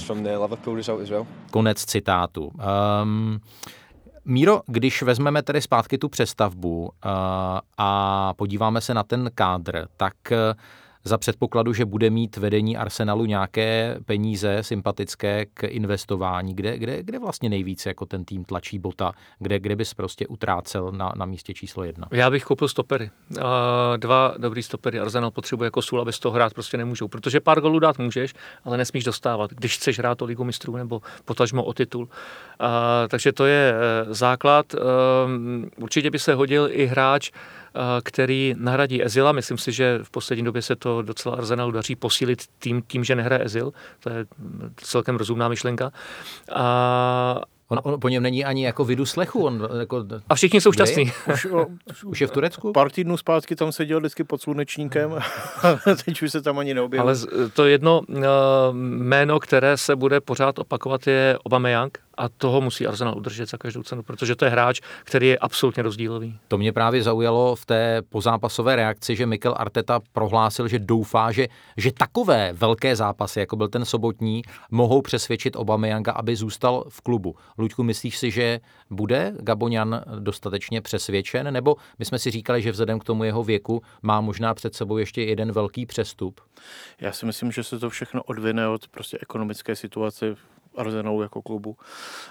Konec 1.50 1.84
citátu. 1.84 2.52
Um, 3.02 3.40
Míro, 4.24 4.62
když 4.66 5.02
vezmeme 5.02 5.42
tedy 5.42 5.62
zpátky 5.62 5.98
tu 5.98 6.08
přestavbu 6.08 6.82
uh, 6.82 6.90
a 7.78 8.34
podíváme 8.34 8.80
se 8.80 8.94
na 8.94 9.02
ten 9.02 9.30
kádr, 9.34 9.86
tak 9.96 10.14
uh, 10.30 10.36
za 11.04 11.18
předpokladu, 11.18 11.72
že 11.72 11.84
bude 11.84 12.10
mít 12.10 12.36
vedení 12.36 12.76
Arsenalu 12.76 13.24
nějaké 13.24 13.96
peníze 14.04 14.58
sympatické 14.62 15.46
k 15.54 15.64
investování, 15.64 16.54
kde, 16.54 16.78
kde, 16.78 17.02
kde 17.02 17.18
vlastně 17.18 17.48
nejvíce 17.48 17.90
jako 17.90 18.06
ten 18.06 18.24
tým 18.24 18.44
tlačí 18.44 18.78
bota, 18.78 19.12
kde, 19.38 19.60
kde 19.60 19.76
bys 19.76 19.94
prostě 19.94 20.26
utrácel 20.26 20.92
na, 20.92 21.12
na 21.16 21.26
místě 21.26 21.54
číslo 21.54 21.84
jedna? 21.84 22.08
Já 22.10 22.30
bych 22.30 22.44
koupil 22.44 22.68
stopery. 22.68 23.10
Dva 23.96 24.34
dobrý 24.38 24.62
stopery. 24.62 25.00
Arsenal 25.00 25.30
potřebuje 25.30 25.66
jako 25.66 25.82
sůl, 25.82 26.00
aby 26.00 26.12
z 26.12 26.18
toho 26.18 26.34
hrát 26.34 26.54
prostě 26.54 26.76
nemůžou, 26.76 27.08
protože 27.08 27.40
pár 27.40 27.60
golů 27.60 27.78
dát 27.78 27.98
můžeš, 27.98 28.34
ale 28.64 28.76
nesmíš 28.76 29.04
dostávat, 29.04 29.50
když 29.50 29.76
chceš 29.76 29.98
hrát 29.98 30.22
o 30.22 30.24
ligu 30.24 30.44
mistrů 30.44 30.76
nebo 30.76 31.02
potažmo 31.24 31.64
o 31.64 31.72
titul. 31.72 32.08
Takže 33.08 33.32
to 33.32 33.46
je 33.46 33.74
uh, 34.06 34.12
základ. 34.12 34.74
Uh, 34.74 34.80
určitě 35.76 36.10
by 36.10 36.18
se 36.18 36.34
hodil 36.34 36.68
i 36.70 36.86
hráč, 36.86 37.30
který 38.04 38.54
nahradí 38.58 39.04
Ezila. 39.04 39.32
Myslím 39.32 39.58
si, 39.58 39.72
že 39.72 39.98
v 40.02 40.10
poslední 40.10 40.44
době 40.44 40.62
se 40.62 40.76
to 40.76 41.02
docela 41.02 41.36
Arsenalu 41.36 41.70
daří 41.70 41.96
posílit 41.96 42.42
tým 42.58 42.82
tím, 42.86 43.04
že 43.04 43.14
nehraje 43.14 43.44
Ezil. 43.44 43.72
To 44.00 44.10
je 44.10 44.26
celkem 44.76 45.16
rozumná 45.16 45.48
myšlenka. 45.48 45.92
A, 46.52 47.40
On, 47.70 47.80
on 47.82 48.00
po 48.00 48.08
něm 48.08 48.22
není 48.22 48.44
ani 48.44 48.64
jako 48.64 48.84
vidu 48.84 49.06
slechu. 49.06 49.44
On, 49.44 49.68
jako, 49.80 50.04
a 50.28 50.34
všichni 50.34 50.60
jsou 50.60 50.72
šťastní. 50.72 51.12
Už, 51.32 51.46
už 52.04 52.20
je 52.20 52.26
v 52.26 52.30
Turecku? 52.30 52.72
Pár 52.72 52.90
týdnů 52.90 53.16
zpátky 53.16 53.56
tam 53.56 53.72
seděl 53.72 53.98
vždycky 53.98 54.24
pod 54.24 54.42
slunečníkem. 54.42 55.14
Teď 56.04 56.22
už 56.22 56.32
se 56.32 56.42
tam 56.42 56.58
ani 56.58 56.74
neobjevil. 56.74 57.08
Ale 57.08 57.16
to 57.52 57.66
jedno 57.66 58.00
uh, 58.08 58.24
jméno, 58.72 59.40
které 59.40 59.76
se 59.76 59.96
bude 59.96 60.20
pořád 60.20 60.58
opakovat, 60.58 61.06
je 61.06 61.38
Aubameyang 61.46 61.98
a 62.20 62.28
toho 62.28 62.60
musí 62.60 62.86
Arsenal 62.86 63.16
udržet 63.16 63.48
za 63.48 63.58
každou 63.58 63.82
cenu, 63.82 64.02
protože 64.02 64.36
to 64.36 64.44
je 64.44 64.50
hráč, 64.50 64.80
který 65.04 65.28
je 65.28 65.38
absolutně 65.38 65.82
rozdílový. 65.82 66.38
To 66.48 66.58
mě 66.58 66.72
právě 66.72 67.02
zaujalo 67.02 67.56
v 67.56 67.66
té 67.66 68.02
pozápasové 68.08 68.76
reakci, 68.76 69.16
že 69.16 69.26
Mikel 69.26 69.54
Arteta 69.56 70.00
prohlásil, 70.12 70.68
že 70.68 70.78
doufá, 70.78 71.32
že, 71.32 71.48
že 71.76 71.92
takové 71.92 72.52
velké 72.52 72.96
zápasy, 72.96 73.40
jako 73.40 73.56
byl 73.56 73.68
ten 73.68 73.84
sobotní, 73.84 74.42
mohou 74.70 75.02
přesvědčit 75.02 75.56
Obameyanga, 75.56 76.12
aby 76.12 76.36
zůstal 76.36 76.84
v 76.88 77.00
klubu. 77.00 77.36
Luďku, 77.58 77.82
myslíš 77.82 78.18
si, 78.18 78.30
že 78.30 78.60
bude 78.90 79.34
Gabonian 79.40 80.02
dostatečně 80.18 80.80
přesvědčen, 80.80 81.52
nebo 81.52 81.76
my 81.98 82.04
jsme 82.04 82.18
si 82.18 82.30
říkali, 82.30 82.62
že 82.62 82.72
vzhledem 82.72 82.98
k 82.98 83.04
tomu 83.04 83.24
jeho 83.24 83.44
věku 83.44 83.82
má 84.02 84.20
možná 84.20 84.54
před 84.54 84.74
sebou 84.74 84.98
ještě 84.98 85.22
jeden 85.22 85.52
velký 85.52 85.86
přestup? 85.86 86.40
Já 87.00 87.12
si 87.12 87.26
myslím, 87.26 87.52
že 87.52 87.64
se 87.64 87.78
to 87.78 87.90
všechno 87.90 88.22
odvine 88.22 88.68
od 88.68 88.88
prostě 88.88 89.18
ekonomické 89.22 89.76
situace 89.76 90.36
Arsenalu 90.76 91.22
jako 91.22 91.42
klubu, 91.42 91.76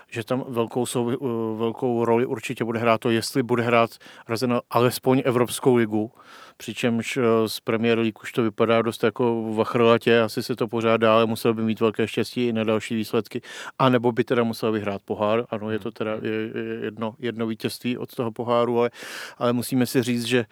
že 0.09 0.23
tam 0.23 0.43
velkou, 0.47 0.85
sou, 0.85 1.09
eh, 1.09 1.15
velkou 1.57 2.05
roli 2.05 2.25
určitě 2.25 2.63
bude 2.63 2.79
hrát 2.79 3.01
to, 3.01 3.09
jestli 3.09 3.43
bude 3.43 3.63
hrát 3.63 3.89
Arsenal 4.27 4.61
alespoň 4.69 5.21
Evropskou 5.25 5.75
ligu, 5.75 6.11
přičemž 6.57 7.17
eh, 7.17 7.23
z 7.47 7.59
Premier 7.59 7.99
League 7.99 8.21
už 8.21 8.31
to 8.31 8.43
vypadá 8.43 8.81
dost 8.81 9.03
jako 9.03 9.53
vachrlatě, 9.53 10.21
asi 10.21 10.43
se 10.43 10.55
to 10.55 10.67
pořád 10.67 10.97
dále, 10.97 11.25
musel 11.25 11.53
by 11.53 11.61
mít 11.61 11.79
velké 11.79 12.07
štěstí 12.07 12.47
i 12.47 12.53
na 12.53 12.63
další 12.63 12.95
výsledky, 12.95 13.41
a 13.79 13.89
nebo 13.89 14.11
by 14.11 14.23
teda 14.23 14.43
musel 14.43 14.71
vyhrát 14.71 15.01
pohár, 15.01 15.45
ano, 15.49 15.71
je 15.71 15.79
to 15.79 15.91
teda 15.91 16.11
jedno, 16.81 17.15
jedno 17.19 17.47
vítězství 17.47 17.97
od 17.97 18.15
toho 18.15 18.31
poháru, 18.31 18.79
ale, 18.79 18.89
ale 19.37 19.53
musíme 19.53 19.85
si 19.85 20.03
říct, 20.03 20.25
že 20.25 20.45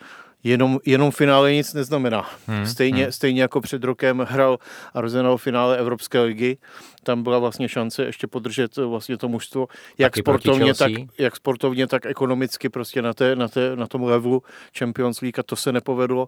jenom, 0.48 0.80
jenom 0.86 1.12
finále 1.12 1.54
nic 1.54 1.74
neznamená. 1.74 2.30
Hmm. 2.48 2.66
Stejně, 2.66 3.04
hmm. 3.04 3.12
stejně 3.12 3.42
jako 3.42 3.62
před 3.62 3.84
rokem 3.84 4.26
hrál 4.30 4.58
Arsenal 4.94 5.38
finále 5.38 5.78
Evropské 5.78 6.22
ligy, 6.22 6.58
tam 7.04 7.24
byla 7.24 7.40
vlastně 7.40 7.70
šance 7.70 8.06
ještě 8.06 8.28
podržet 8.28 8.78
vlastně 8.78 9.18
to 9.18 9.28
mužstvo, 9.28 9.68
jak 9.98 10.18
sportovně, 10.18 10.74
tak, 10.74 10.92
jak 11.18 11.36
sportovně, 11.36 11.88
tak 11.88 12.06
ekonomicky 12.06 12.70
prostě 12.70 13.02
na, 13.02 13.14
té, 13.14 13.36
na, 13.36 13.48
té, 13.48 13.76
na 13.76 13.88
tom 13.88 14.04
levelu 14.04 14.44
Champions 14.78 15.22
League 15.22 15.40
a 15.40 15.44
to 15.44 15.56
se 15.56 15.72
nepovedlo. 15.72 16.28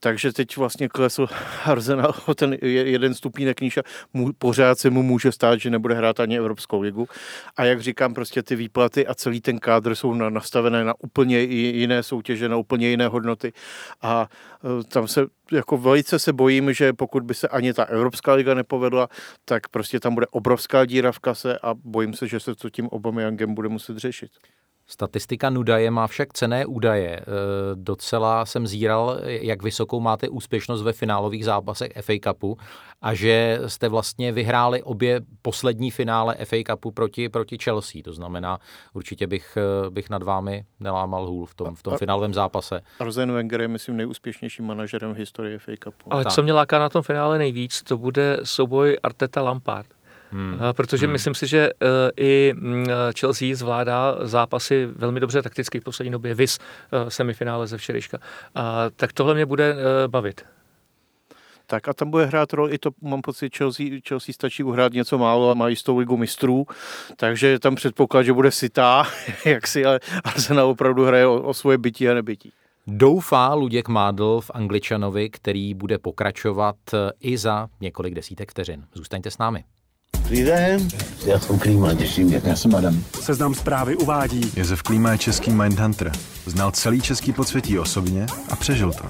Takže 0.00 0.32
teď 0.32 0.56
vlastně 0.56 0.88
klesl 0.88 1.26
Arsenal 1.64 2.14
o 2.26 2.34
ten 2.34 2.56
jeden 2.62 3.14
stupínek 3.14 3.60
níž 3.60 3.76
a 3.76 3.82
mu, 4.12 4.32
pořád 4.32 4.78
se 4.78 4.90
mu 4.90 5.02
může 5.02 5.32
stát, 5.32 5.60
že 5.60 5.70
nebude 5.70 5.94
hrát 5.94 6.20
ani 6.20 6.38
Evropskou 6.38 6.80
ligu. 6.80 7.08
A 7.56 7.64
jak 7.64 7.80
říkám, 7.80 8.14
prostě 8.14 8.42
ty 8.42 8.56
výplaty 8.56 9.06
a 9.06 9.14
celý 9.14 9.40
ten 9.40 9.58
kádr 9.58 9.94
jsou 9.94 10.14
na, 10.14 10.30
nastavené 10.30 10.84
na 10.84 10.94
úplně 10.98 11.40
jiné 11.40 12.02
soutěže, 12.02 12.48
na 12.48 12.56
úplně 12.56 12.88
jiné 12.88 13.08
hodnoty. 13.08 13.52
A 14.02 14.28
e, 14.80 14.84
tam 14.84 15.08
se 15.08 15.26
jako 15.52 15.78
velice 15.78 16.18
se 16.18 16.32
bojím, 16.32 16.72
že 16.72 16.92
pokud 16.92 17.22
by 17.22 17.34
se 17.34 17.48
ani 17.48 17.72
ta 17.72 17.84
Evropská 17.84 18.34
liga 18.34 18.54
nepovedla, 18.54 19.08
tak 19.44 19.68
prostě 19.68 20.00
tam 20.00 20.14
bude 20.14 20.26
obrovská 20.26 20.84
díra 20.84 21.12
v 21.12 21.18
kase 21.18 21.58
a 21.62 21.74
bojím 21.74 22.14
se, 22.14 22.28
že 22.28 22.40
se 22.40 22.54
to 22.54 22.70
tím 22.70 22.88
Yangem 23.18 23.54
bude 23.54 23.68
muset 23.68 23.98
řešit. 23.98 24.30
Statistika 24.90 25.50
Nudaje 25.50 25.90
má 25.90 26.06
však 26.06 26.32
cené 26.32 26.66
údaje. 26.66 27.16
E, 27.16 27.24
docela 27.74 28.46
jsem 28.46 28.66
zíral, 28.66 29.18
jak 29.24 29.62
vysokou 29.62 30.00
máte 30.00 30.28
úspěšnost 30.28 30.82
ve 30.82 30.92
finálových 30.92 31.44
zápasech 31.44 31.92
FA 32.00 32.12
Cupu 32.24 32.58
a 33.02 33.14
že 33.14 33.60
jste 33.66 33.88
vlastně 33.88 34.32
vyhráli 34.32 34.82
obě 34.82 35.20
poslední 35.42 35.90
finále 35.90 36.36
FA 36.44 36.56
Cupu 36.70 36.90
proti, 36.90 37.28
proti 37.28 37.58
Chelsea. 37.58 38.02
To 38.04 38.12
znamená, 38.12 38.58
určitě 38.94 39.26
bych, 39.26 39.56
e, 39.56 39.90
bych 39.90 40.10
nad 40.10 40.22
vámi 40.22 40.64
nelámal 40.80 41.26
hůl 41.26 41.46
v 41.46 41.54
tom, 41.54 41.74
v 41.74 41.82
tom 41.82 41.98
finálovém 41.98 42.34
zápase. 42.34 42.80
Arsene 43.00 43.32
Wenger 43.32 43.60
je, 43.60 43.68
myslím, 43.68 43.96
nejúspěšnějším 43.96 44.66
manažerem 44.66 45.14
v 45.14 45.16
historii 45.16 45.58
FA 45.58 45.72
Cupu. 45.84 46.12
Ale 46.12 46.24
tak. 46.24 46.32
co 46.32 46.42
mě 46.42 46.52
láká 46.52 46.78
na 46.78 46.88
tom 46.88 47.02
finále 47.02 47.38
nejvíc, 47.38 47.82
to 47.82 47.98
bude 47.98 48.38
souboj 48.44 48.98
Arteta 49.02 49.42
Lampard. 49.42 49.97
Hmm. 50.30 50.58
Protože 50.72 51.06
hmm. 51.06 51.12
myslím 51.12 51.34
si, 51.34 51.46
že 51.46 51.70
uh, 51.72 51.88
i 52.16 52.54
mm, 52.56 52.86
Chelsea 53.18 53.56
zvládá 53.56 54.16
zápasy 54.22 54.88
velmi 54.96 55.20
dobře 55.20 55.42
takticky 55.42 55.80
v 55.80 55.84
poslední 55.84 56.12
době, 56.12 56.34
vys 56.34 56.58
uh, 56.58 57.08
semifinále 57.08 57.66
ze 57.66 57.78
včerejška. 57.78 58.18
Uh, 58.18 58.62
tak 58.96 59.12
tohle 59.12 59.34
mě 59.34 59.46
bude 59.46 59.74
uh, 59.74 59.80
bavit. 60.06 60.44
Tak 61.66 61.88
a 61.88 61.94
tam 61.94 62.10
bude 62.10 62.24
hrát 62.24 62.52
roli, 62.52 62.74
i 62.74 62.78
to 62.78 62.90
mám 63.02 63.20
pocit, 63.22 63.56
Chelsea, 63.56 63.86
Chelsea 64.08 64.32
stačí 64.32 64.62
uhrát 64.62 64.92
něco 64.92 65.18
málo 65.18 65.50
a 65.50 65.54
mají 65.54 65.76
s 65.76 65.82
tou 65.82 65.98
ligu 65.98 66.16
mistrů, 66.16 66.66
takže 67.16 67.58
tam 67.58 67.74
předpoklad, 67.74 68.22
že 68.22 68.32
bude 68.32 68.50
sitá, 68.50 69.06
jak 69.44 69.66
si, 69.66 69.84
ale 69.84 70.00
Arsenal 70.24 70.68
opravdu 70.68 71.04
hraje 71.04 71.26
o, 71.26 71.42
o 71.42 71.54
svoje 71.54 71.78
bytí 71.78 72.08
a 72.08 72.14
nebytí. 72.14 72.52
Doufá 72.86 73.54
Luděk 73.54 73.88
Mádl 73.88 74.40
v 74.40 74.50
Angličanovi, 74.54 75.30
který 75.30 75.74
bude 75.74 75.98
pokračovat 75.98 76.76
i 77.20 77.38
za 77.38 77.68
několik 77.80 78.14
desítek 78.14 78.50
vteřin. 78.50 78.84
Zůstaňte 78.94 79.30
s 79.30 79.38
námi. 79.38 79.64
Dobrý 80.28 80.44
den, 80.44 80.88
já 81.26 81.40
jsem 81.40 81.58
Klíma, 81.58 81.94
těším 81.94 82.26
mě. 82.26 82.42
Já 82.44 82.56
jsem 82.56 82.74
Adam. 82.74 83.04
Seznam 83.20 83.54
zprávy 83.54 83.96
uvádí. 83.96 84.52
Josef 84.56 84.82
Klíma 84.82 85.12
je 85.12 85.18
český 85.18 85.50
Mindhunter. 85.50 86.12
Znal 86.46 86.70
celý 86.70 87.00
český 87.00 87.32
podsvětí 87.32 87.78
osobně 87.78 88.26
a 88.50 88.56
přežil 88.56 88.92
to. 88.92 89.04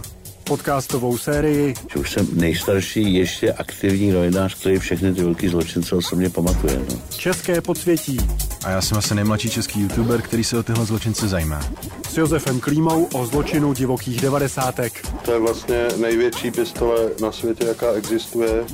Podcastovou 0.45 1.19
sérii. 1.19 1.75
Že 1.93 2.01
už 2.01 2.11
jsem 2.13 2.29
nejstarší 2.33 3.15
ještě 3.15 3.53
aktivní 3.53 4.11
novinář, 4.11 4.55
který 4.55 4.79
všechny 4.79 5.15
ty 5.15 5.23
velký 5.23 5.49
zločince 5.49 5.95
osobně 5.95 6.31
pamatuje. 6.31 6.79
No. 6.91 6.99
České 7.17 7.61
podsvětí. 7.61 8.19
A 8.65 8.71
já 8.71 8.83
jsem 8.83 8.99
asi 8.99 9.15
nejmladší 9.15 9.51
český 9.51 9.81
youtuber, 9.81 10.23
který 10.23 10.45
se 10.45 10.59
o 10.59 10.63
tyhle 10.63 10.87
zločince 10.87 11.29
zajímá. 11.29 11.61
S 12.09 12.17
Josefem 12.17 12.61
Klímou 12.61 13.05
o 13.05 13.27
zločinu 13.27 13.73
divokých 13.73 14.21
devadesátek. 14.21 15.07
To 15.25 15.33
je 15.33 15.39
vlastně 15.41 15.89
největší 15.97 16.51
pistole 16.51 17.01
na 17.23 17.33
světě, 17.33 17.65
jaká 17.65 17.93
existuje. 17.93 18.65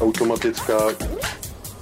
Automatická, 0.00 0.78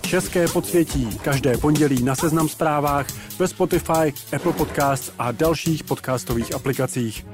České 0.09 0.49
podsvětí. 0.49 1.19
Každé 1.23 1.59
pondělí 1.59 2.03
na 2.03 2.15
Seznam 2.15 2.49
zprávách, 2.49 3.07
ve 3.39 3.49
Spotify, 3.49 4.13
Apple 4.37 4.53
Podcasts 4.53 5.13
a 5.19 5.33
dalších 5.33 5.85
podcastových 5.85 6.55
aplikacích. 6.55 7.27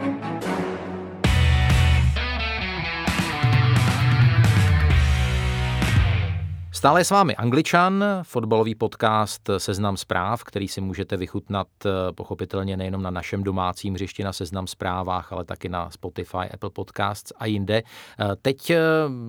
Stále 6.84 7.00
je 7.00 7.04
s 7.04 7.10
vámi 7.10 7.36
Angličan, 7.36 8.04
fotbalový 8.22 8.74
podcast 8.74 9.50
Seznam 9.58 9.96
zpráv, 9.96 10.44
který 10.44 10.68
si 10.68 10.80
můžete 10.80 11.16
vychutnat 11.16 11.66
eh, 11.86 11.90
pochopitelně 12.12 12.76
nejenom 12.76 13.02
na 13.02 13.10
našem 13.10 13.42
domácím 13.42 13.94
hřišti 13.94 14.24
na 14.24 14.32
Seznam 14.32 14.66
zprávách, 14.66 15.32
ale 15.32 15.44
taky 15.44 15.68
na 15.68 15.90
Spotify, 15.90 16.50
Apple 16.54 16.70
Podcasts 16.70 17.32
a 17.38 17.46
jinde. 17.46 17.82
Eh, 17.82 18.36
teď 18.42 18.70
eh, 18.70 18.80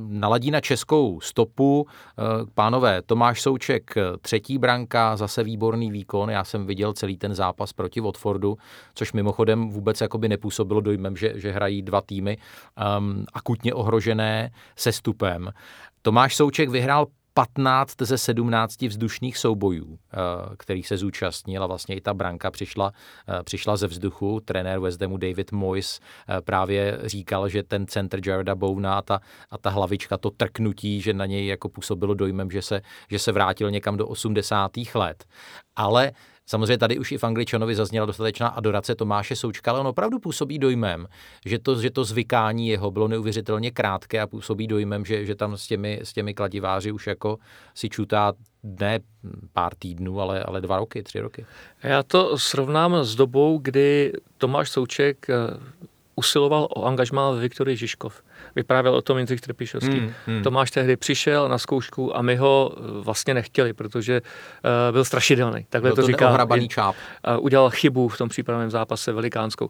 naladí 0.08 0.52
na 0.52 0.62
českou 0.62 1.20
stopu 1.22 1.88
pánové 2.54 3.02
Tomáš 3.02 3.42
Souček, 3.42 3.96
třetí 4.22 4.58
branka, 4.58 5.16
zase 5.18 5.44
výborný 5.44 5.92
výkon. 5.92 6.30
Já 6.30 6.44
jsem 6.44 6.66
viděl 6.66 6.94
celý 6.94 7.18
ten 7.18 7.36
zápas 7.36 7.74
proti 7.74 8.02
Watfordu, 8.02 8.58
což 8.94 9.14
mimochodem 9.14 9.70
vůbec 9.70 10.02
jakoby 10.02 10.30
nepůsobilo 10.30 10.82
dojmem, 10.82 11.18
že, 11.18 11.34
že 11.36 11.52
hrají 11.52 11.82
dva 11.82 12.02
týmy 12.02 12.38
um, 12.98 13.26
akutně 13.34 13.74
ohrožené 13.74 14.52
sestupem. 14.76 15.50
Tomáš 16.02 16.36
Souček 16.36 16.70
vyhrál 16.70 17.08
15 17.38 17.96
ze 18.02 18.18
17 18.18 18.82
vzdušných 18.82 19.38
soubojů, 19.38 20.00
eh, 20.14 20.18
kterých 20.58 20.88
se 20.88 20.98
zúčastnil 20.98 21.64
a 21.64 21.68
vlastně 21.68 21.96
i 21.96 22.02
ta 22.02 22.14
branka 22.14 22.52
přišla, 22.52 22.92
eh, 23.30 23.44
přišla 23.44 23.78
ze 23.78 23.88
vzduchu. 23.88 24.40
Trenér 24.46 24.80
West 24.80 25.02
Hamu 25.02 25.18
David 25.18 25.52
Moyes 25.52 26.00
eh, 26.00 26.42
právě 26.42 27.00
říkal, 27.04 27.50
že 27.50 27.64
ten 27.64 27.88
centr 27.88 28.20
Jareda 28.28 28.56
Bowna 28.56 28.98
a 28.98 29.02
ta, 29.02 29.20
a 29.52 29.58
ta 29.58 29.70
hlavička, 29.70 30.18
to 30.18 30.30
trknutí, 30.30 31.02
že 31.02 31.14
na 31.14 31.26
něj 31.26 31.48
jako 31.48 31.70
působilo 31.70 32.14
dojmem, 32.14 32.52
že 32.52 32.62
se, 32.62 32.82
že 33.10 33.20
se 33.20 33.32
vrátil 33.32 33.72
někam 33.72 33.98
do 33.98 34.08
80. 34.08 34.72
let. 34.96 35.26
Ale 35.76 36.12
Samozřejmě 36.46 36.78
tady 36.78 37.00
už 37.00 37.12
i 37.12 37.18
v 37.18 37.24
Angličanovi 37.24 37.76
zazněla 37.76 38.06
dostatečná 38.06 38.48
adorace 38.48 38.96
Tomáše 38.96 39.36
Součka, 39.36 39.72
ale 39.72 39.80
on 39.80 39.88
opravdu 39.88 40.20
působí 40.20 40.60
dojmem, 40.60 41.08
že 41.46 41.60
to, 41.60 41.82
že 41.82 41.92
to 41.92 42.04
zvykání 42.04 42.68
jeho 42.68 42.92
bylo 42.92 43.08
neuvěřitelně 43.08 43.72
krátké 43.72 44.22
a 44.22 44.28
působí 44.28 44.68
dojmem, 44.68 45.06
že, 45.06 45.26
že 45.26 45.36
tam 45.36 45.58
s 45.58 45.68
těmi, 45.68 46.00
s 46.04 46.14
těmi 46.14 46.34
kladiváři 46.34 46.92
už 46.92 47.08
jako 47.08 47.38
si 47.74 47.90
čutá 47.90 48.34
ne 48.64 49.00
pár 49.54 49.76
týdnů, 49.76 50.22
ale, 50.22 50.44
ale 50.44 50.62
dva 50.62 50.78
roky, 50.78 51.04
tři 51.04 51.20
roky. 51.20 51.46
Já 51.84 52.04
to 52.04 52.38
srovnám 52.38 53.04
s 53.04 53.16
dobou, 53.16 53.58
kdy 53.58 54.14
Tomáš 54.38 54.70
Souček 54.70 55.30
eh, 55.30 55.36
usiloval 56.16 56.68
o 56.76 56.86
angažmá 56.86 57.32
ve 57.32 57.40
Viktorii 57.40 57.78
Žižkov 57.78 58.22
vyprávěl 58.56 58.96
o 58.96 59.02
tom 59.02 59.18
Jindřich 59.18 59.42
Trpišovský. 59.42 60.00
Hmm, 60.00 60.14
hmm. 60.26 60.44
Tomáš 60.44 60.72
tehdy 60.72 60.98
přišel 60.98 61.50
na 61.50 61.58
zkoušku 61.58 62.18
a 62.18 62.22
my 62.22 62.36
ho 62.36 62.72
eh, 62.78 62.82
vlastně 63.02 63.34
nechtěli, 63.34 63.74
protože 63.74 64.22
uh, 64.22 64.92
byl 64.92 65.06
strašidelný. 65.06 65.66
Takhle 65.70 65.90
byl 65.90 65.96
to, 65.96 66.02
to 66.02 66.08
říká. 66.08 66.48
čáp. 66.68 66.96
Uh, 67.28 67.46
udělal 67.46 67.70
chybu 67.70 68.08
v 68.08 68.18
tom 68.18 68.30
přípravném 68.30 68.70
zápase 68.70 69.12
velikánskou. 69.12 69.70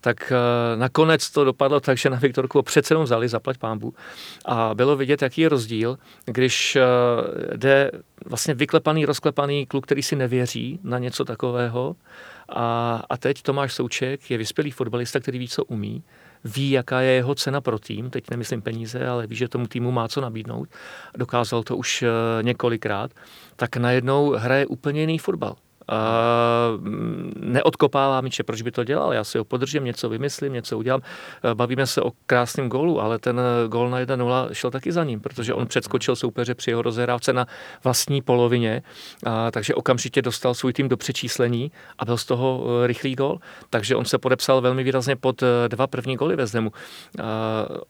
Tak 0.00 0.32
uh, 0.32 0.80
nakonec 0.80 1.30
to 1.30 1.44
dopadlo 1.44 1.80
tak, 1.80 1.98
že 1.98 2.10
na 2.10 2.16
Viktorku 2.16 2.58
ho 2.58 2.62
přece 2.62 2.94
jenom 2.94 3.04
vzali, 3.04 3.28
zaplať 3.28 3.58
pámbu. 3.58 3.94
A 4.44 4.74
bylo 4.74 4.96
vidět, 4.96 5.22
jaký 5.22 5.40
je 5.40 5.48
rozdíl, 5.48 5.98
když 6.24 6.76
uh, 6.76 7.56
jde 7.56 7.90
vlastně 8.26 8.54
vyklepaný, 8.54 9.06
rozklepaný 9.06 9.66
kluk, 9.66 9.86
který 9.86 10.02
si 10.02 10.16
nevěří 10.16 10.80
na 10.82 10.98
něco 10.98 11.24
takového. 11.24 11.96
A, 12.48 13.02
a 13.10 13.16
teď 13.16 13.42
Tomáš 13.42 13.74
Souček 13.74 14.30
je 14.30 14.38
vyspělý 14.38 14.70
fotbalista, 14.70 15.20
který 15.20 15.38
ví, 15.38 15.48
co 15.48 15.64
umí 15.64 16.02
ví, 16.46 16.70
jaká 16.70 17.00
je 17.00 17.12
jeho 17.12 17.34
cena 17.34 17.60
pro 17.60 17.78
tým, 17.78 18.10
teď 18.10 18.30
nemyslím 18.30 18.62
peníze, 18.62 19.06
ale 19.06 19.26
ví, 19.26 19.36
že 19.36 19.48
tomu 19.48 19.66
týmu 19.66 19.90
má 19.90 20.08
co 20.08 20.20
nabídnout, 20.20 20.68
dokázal 21.16 21.62
to 21.62 21.76
už 21.76 22.02
eh, 22.02 22.08
několikrát, 22.42 23.10
tak 23.56 23.76
najednou 23.76 24.30
hraje 24.30 24.66
úplně 24.66 25.00
jiný 25.00 25.18
fotbal. 25.18 25.56
Mm, 26.78 26.85
neodkopává 27.46 28.20
míče, 28.20 28.42
proč 28.42 28.62
by 28.62 28.70
to 28.70 28.84
dělal? 28.84 29.12
Já 29.12 29.24
si 29.24 29.38
ho 29.38 29.44
podržím, 29.44 29.84
něco 29.84 30.08
vymyslím, 30.08 30.52
něco 30.52 30.78
udělám. 30.78 31.00
Eh, 31.44 31.54
bavíme 31.54 31.86
se 31.86 32.02
o 32.02 32.12
krásném 32.26 32.68
gólu, 32.68 33.00
ale 33.00 33.18
ten 33.18 33.40
eh, 33.40 33.68
gól 33.68 33.90
na 33.90 34.00
1-0 34.00 34.48
šel 34.52 34.70
taky 34.70 34.92
za 34.92 35.04
ním, 35.04 35.20
protože 35.20 35.54
on 35.54 35.66
předskočil 35.66 36.16
soupeře 36.16 36.54
při 36.54 36.70
jeho 36.70 36.82
rozehrávce 36.82 37.32
na 37.32 37.46
vlastní 37.84 38.22
polovině, 38.22 38.82
a, 39.26 39.50
takže 39.50 39.74
okamžitě 39.74 40.22
dostal 40.22 40.54
svůj 40.54 40.72
tým 40.72 40.88
do 40.88 40.96
přečíslení 40.96 41.72
a 41.98 42.04
byl 42.04 42.16
z 42.16 42.24
toho 42.24 42.66
eh, 42.66 42.86
rychlý 42.86 43.14
gól. 43.14 43.38
Takže 43.70 43.96
on 43.96 44.04
se 44.04 44.18
podepsal 44.18 44.60
velmi 44.60 44.84
výrazně 44.84 45.16
pod 45.16 45.42
dva 45.68 45.86
první 45.86 46.16
góly 46.16 46.36
ve 46.36 46.46
Zdemu. 46.46 46.72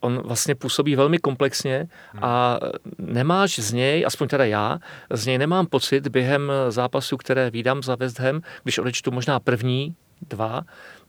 On 0.01 0.19
vlastně 0.19 0.55
působí 0.55 0.97
velmi 0.97 1.19
komplexně 1.19 1.89
a 2.23 2.59
nemáš 2.99 3.59
z 3.59 3.73
něj, 3.73 4.07
aspoň 4.07 4.29
teda 4.29 4.45
já, 4.45 4.79
z 5.11 5.27
něj 5.27 5.39
nemám 5.39 5.67
pocit 5.67 6.09
během 6.09 6.53
zápasu, 6.69 7.17
které 7.17 7.51
vydám 7.51 7.83
za 7.83 7.95
West 7.95 8.21
Ham, 8.21 8.41
když 8.63 8.79
odečtu 8.79 9.11
možná 9.11 9.41
první 9.47 9.95
dva, 10.29 10.63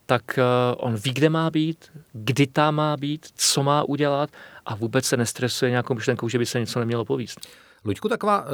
tak 0.06 0.38
eh, 0.38 0.44
on 0.78 0.96
ví, 0.96 1.14
kde 1.14 1.30
má 1.30 1.50
být, 1.50 1.92
kdy 2.14 2.48
tam 2.48 2.76
má 2.76 2.98
být, 2.98 3.26
co 3.36 3.64
má 3.64 3.84
udělat 3.84 4.30
a 4.66 4.76
vůbec 4.76 5.06
se 5.06 5.18
nestresuje 5.18 5.72
nějakou 5.72 5.94
myšlenkou, 5.94 6.30
že 6.30 6.38
by 6.38 6.46
se 6.46 6.60
něco 6.60 6.80
nemělo 6.80 7.06
povíst. 7.06 7.40
Luďku, 7.86 8.10
taková 8.10 8.42
uh, 8.42 8.48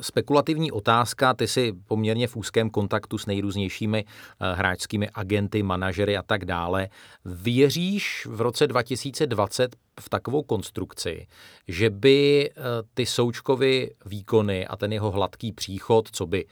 spekulativní 0.00 0.72
otázka, 0.72 1.34
ty 1.34 1.48
jsi 1.48 1.72
poměrně 1.86 2.28
v 2.28 2.36
úzkém 2.36 2.70
kontaktu 2.70 3.18
s 3.18 3.26
nejrůznějšími 3.26 4.04
uh, 4.04 4.58
hráčskými 4.58 5.08
agenty, 5.14 5.62
manažery 5.62 6.16
a 6.16 6.22
tak 6.22 6.44
dále. 6.44 6.88
Věříš 7.24 8.26
v 8.30 8.40
roce 8.40 8.66
2020 8.66 9.76
v 10.00 10.08
takovou 10.08 10.42
konstrukci, 10.42 11.26
že 11.68 11.90
by 11.90 12.50
uh, 12.50 12.64
ty 12.94 13.06
Součkovy 13.06 13.90
výkony 14.06 14.66
a 14.66 14.76
ten 14.76 14.92
jeho 14.92 15.10
hladký 15.10 15.52
příchod, 15.52 16.08
co 16.12 16.26
by 16.26 16.44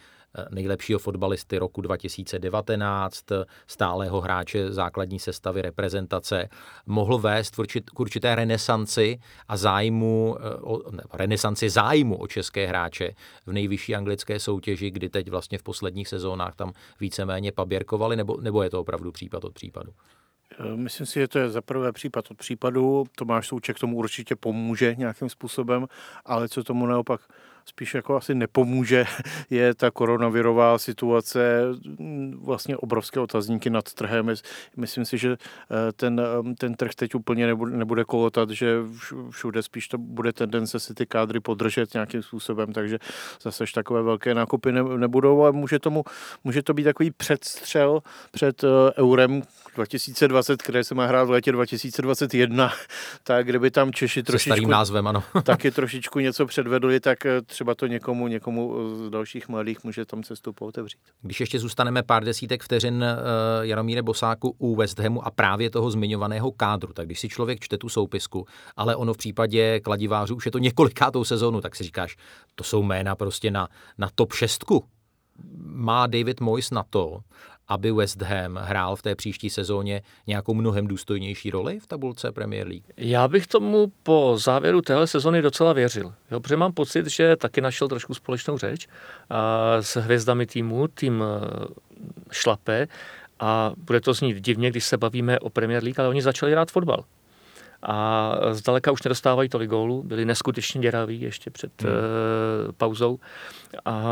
nejlepšího 0.50 0.98
fotbalisty 0.98 1.58
roku 1.58 1.80
2019, 1.80 3.24
stálého 3.66 4.20
hráče 4.20 4.72
základní 4.72 5.18
sestavy 5.18 5.62
reprezentace, 5.62 6.48
mohl 6.86 7.18
vést 7.18 7.54
k 7.94 8.00
určité 8.00 8.34
renesanci 8.34 9.18
a 9.48 9.56
zájmu, 9.56 10.36
eh, 10.40 10.96
ne, 10.96 11.02
renesanci 11.12 11.70
zájmu 11.70 12.16
o 12.16 12.26
české 12.26 12.66
hráče 12.66 13.14
v 13.46 13.52
nejvyšší 13.52 13.94
anglické 13.94 14.40
soutěži, 14.40 14.90
kdy 14.90 15.08
teď 15.08 15.30
vlastně 15.30 15.58
v 15.58 15.62
posledních 15.62 16.08
sezónách 16.08 16.54
tam 16.54 16.72
víceméně 17.00 17.52
paběrkovali, 17.52 18.16
nebo, 18.16 18.36
nebo 18.40 18.62
je 18.62 18.70
to 18.70 18.80
opravdu 18.80 19.12
případ 19.12 19.44
od 19.44 19.54
případu? 19.54 19.92
Eh, 20.58 20.76
myslím 20.76 21.06
si, 21.06 21.20
že 21.20 21.28
to 21.28 21.38
je 21.38 21.50
za 21.50 21.60
prvé 21.60 21.92
případ 21.92 22.30
od 22.30 22.36
případu. 22.36 23.04
Tomáš 23.16 23.48
Souček 23.48 23.78
tomu 23.78 23.96
určitě 23.96 24.36
pomůže 24.36 24.94
nějakým 24.94 25.28
způsobem, 25.28 25.86
ale 26.24 26.48
co 26.48 26.64
tomu 26.64 26.86
naopak 26.86 27.20
spíš 27.70 27.94
jako 27.94 28.16
asi 28.16 28.34
nepomůže, 28.34 29.04
je 29.50 29.74
ta 29.74 29.90
koronavirová 29.90 30.78
situace, 30.78 31.62
mm, 31.98 32.40
vlastně 32.42 32.76
obrovské 32.76 33.20
otazníky 33.20 33.70
nad 33.70 33.92
trhem. 33.94 34.34
Myslím 34.76 35.04
si, 35.04 35.18
že 35.18 35.32
eh, 35.32 35.92
ten, 35.92 36.20
eh, 36.20 36.54
ten 36.54 36.74
trh 36.74 36.94
teď 36.94 37.14
úplně 37.14 37.46
nebude, 37.46 37.76
nebude 37.76 38.04
kolotat, 38.04 38.50
že 38.50 38.76
všude 39.30 39.62
spíš 39.62 39.88
to 39.88 39.98
bude 39.98 40.32
tendence 40.32 40.80
si 40.80 40.94
ty 40.94 41.06
kádry 41.06 41.40
podržet 41.40 41.94
nějakým 41.94 42.22
způsobem, 42.22 42.72
takže 42.72 42.98
zase 43.42 43.64
takové 43.74 44.02
velké 44.02 44.34
nákupy 44.34 44.72
nebudou, 44.72 45.42
ale 45.42 45.52
může, 45.52 45.78
tomu, 45.78 46.04
může 46.44 46.62
to 46.62 46.74
být 46.74 46.84
takový 46.84 47.10
předstřel 47.10 48.00
před 48.30 48.64
eurem 48.98 49.42
2020, 49.74 50.62
které 50.62 50.84
se 50.84 50.94
má 50.94 51.06
hrát 51.06 51.24
v 51.24 51.30
létě 51.30 51.52
2021, 51.52 52.72
tak 53.24 53.46
kdyby 53.46 53.70
tam 53.70 53.92
Češi 53.92 54.22
trošičku... 54.22 54.50
starým 54.50 54.70
názvem, 54.70 55.06
ano. 55.06 55.22
taky 55.44 55.70
trošičku 55.70 56.18
něco 56.18 56.46
předvedli, 56.46 57.00
tak 57.00 57.18
třeba 57.46 57.59
to 57.76 57.86
někomu, 57.86 58.28
někomu 58.28 58.74
z 58.96 59.10
dalších 59.10 59.48
mladých 59.48 59.84
může 59.84 60.04
tam 60.04 60.22
cestu 60.22 60.52
pootevřít. 60.52 61.00
Když 61.22 61.40
ještě 61.40 61.58
zůstaneme 61.58 62.02
pár 62.02 62.24
desítek 62.24 62.62
vteřin 62.62 63.04
eh, 63.04 63.16
Jaromíre 63.66 64.02
Bosáku 64.02 64.54
u 64.58 64.76
West 64.76 64.98
Hamu 64.98 65.26
a 65.26 65.30
právě 65.30 65.70
toho 65.70 65.90
zmiňovaného 65.90 66.52
kádru, 66.52 66.92
tak 66.92 67.06
když 67.06 67.20
si 67.20 67.28
člověk 67.28 67.60
čte 67.60 67.78
tu 67.78 67.88
soupisku, 67.88 68.46
ale 68.76 68.96
ono 68.96 69.14
v 69.14 69.16
případě 69.16 69.80
kladivářů 69.80 70.36
už 70.36 70.46
je 70.46 70.52
to 70.52 70.58
několikátou 70.58 71.24
sezónu, 71.24 71.60
tak 71.60 71.76
si 71.76 71.84
říkáš, 71.84 72.16
to 72.54 72.64
jsou 72.64 72.82
jména 72.82 73.16
prostě 73.16 73.50
na, 73.50 73.68
na 73.98 74.08
top 74.14 74.32
šestku. 74.32 74.84
Má 75.64 76.06
David 76.06 76.40
Moyes 76.40 76.70
na 76.70 76.82
to, 76.90 77.20
aby 77.70 77.92
West 77.92 78.22
Ham 78.22 78.56
hrál 78.56 78.96
v 78.96 79.02
té 79.02 79.14
příští 79.14 79.50
sezóně 79.50 80.02
nějakou 80.26 80.54
mnohem 80.54 80.86
důstojnější 80.86 81.50
roli 81.50 81.78
v 81.80 81.86
tabulce 81.86 82.32
Premier 82.32 82.66
League? 82.66 82.84
Já 82.96 83.28
bych 83.28 83.46
tomu 83.46 83.92
po 84.02 84.36
závěru 84.38 84.80
téhle 84.80 85.06
sezony 85.06 85.42
docela 85.42 85.72
věřil. 85.72 86.12
Jo, 86.30 86.40
protože 86.40 86.56
mám 86.56 86.72
pocit, 86.72 87.06
že 87.06 87.36
taky 87.36 87.60
našel 87.60 87.88
trošku 87.88 88.14
společnou 88.14 88.58
řeč 88.58 88.88
a 89.30 89.76
s 89.80 90.00
hvězdami 90.00 90.46
týmu. 90.46 90.88
Tým 90.88 91.24
eh, 91.24 91.66
šlape 92.32 92.88
a 93.40 93.72
bude 93.76 94.00
to 94.00 94.14
znít 94.14 94.40
divně, 94.40 94.70
když 94.70 94.84
se 94.84 94.96
bavíme 94.96 95.38
o 95.38 95.50
Premier 95.50 95.82
League, 95.82 96.00
ale 96.00 96.08
oni 96.08 96.22
začali 96.22 96.52
hrát 96.52 96.70
fotbal 96.70 97.04
a 97.82 98.32
zdaleka 98.52 98.92
už 98.92 99.02
nedostávají 99.02 99.48
tolik 99.48 99.70
gólů, 99.70 100.02
byli 100.02 100.24
neskutečně 100.24 100.80
děraví 100.80 101.20
ještě 101.20 101.50
před 101.50 101.82
hmm. 101.82 101.92
uh, 101.92 102.72
pauzou 102.72 103.18
a 103.84 104.04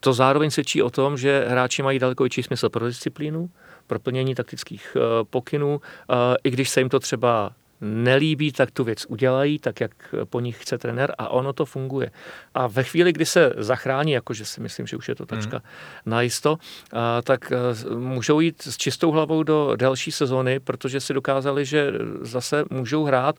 to 0.00 0.12
zároveň 0.12 0.50
svědčí 0.50 0.82
o 0.82 0.90
tom, 0.90 1.16
že 1.16 1.44
hráči 1.48 1.82
mají 1.82 1.98
daleko 1.98 2.22
větší 2.22 2.42
smysl 2.42 2.68
pro 2.68 2.86
disciplínu, 2.86 3.50
pro 3.86 3.98
plnění 3.98 4.34
taktických 4.34 4.96
eh, 4.96 5.00
pokynů, 5.24 5.80
eh, 6.10 6.14
i 6.44 6.50
když 6.50 6.70
se 6.70 6.80
jim 6.80 6.88
to 6.88 7.00
třeba 7.00 7.52
nelíbí, 7.80 8.52
tak 8.52 8.70
tu 8.70 8.84
věc 8.84 9.06
udělají, 9.08 9.58
tak 9.58 9.80
jak 9.80 10.14
po 10.24 10.40
nich 10.40 10.62
chce 10.62 10.78
trenér 10.78 11.14
a 11.18 11.28
ono 11.28 11.52
to 11.52 11.64
funguje. 11.64 12.10
A 12.54 12.66
ve 12.66 12.82
chvíli, 12.82 13.12
kdy 13.12 13.26
se 13.26 13.52
zachrání, 13.56 14.12
jakože 14.12 14.44
si 14.44 14.60
myslím, 14.60 14.86
že 14.86 14.96
už 14.96 15.08
je 15.08 15.14
to 15.14 15.26
tačka 15.26 15.56
mm. 15.56 15.62
najisto, 16.06 16.58
tak 17.22 17.52
e, 17.52 17.94
můžou 17.94 18.40
jít 18.40 18.62
s 18.62 18.76
čistou 18.76 19.10
hlavou 19.10 19.42
do 19.42 19.76
další 19.76 20.12
sezóny, 20.12 20.60
protože 20.60 21.00
si 21.00 21.14
dokázali, 21.14 21.64
že 21.64 21.92
zase 22.20 22.64
můžou 22.70 23.04
hrát 23.04 23.36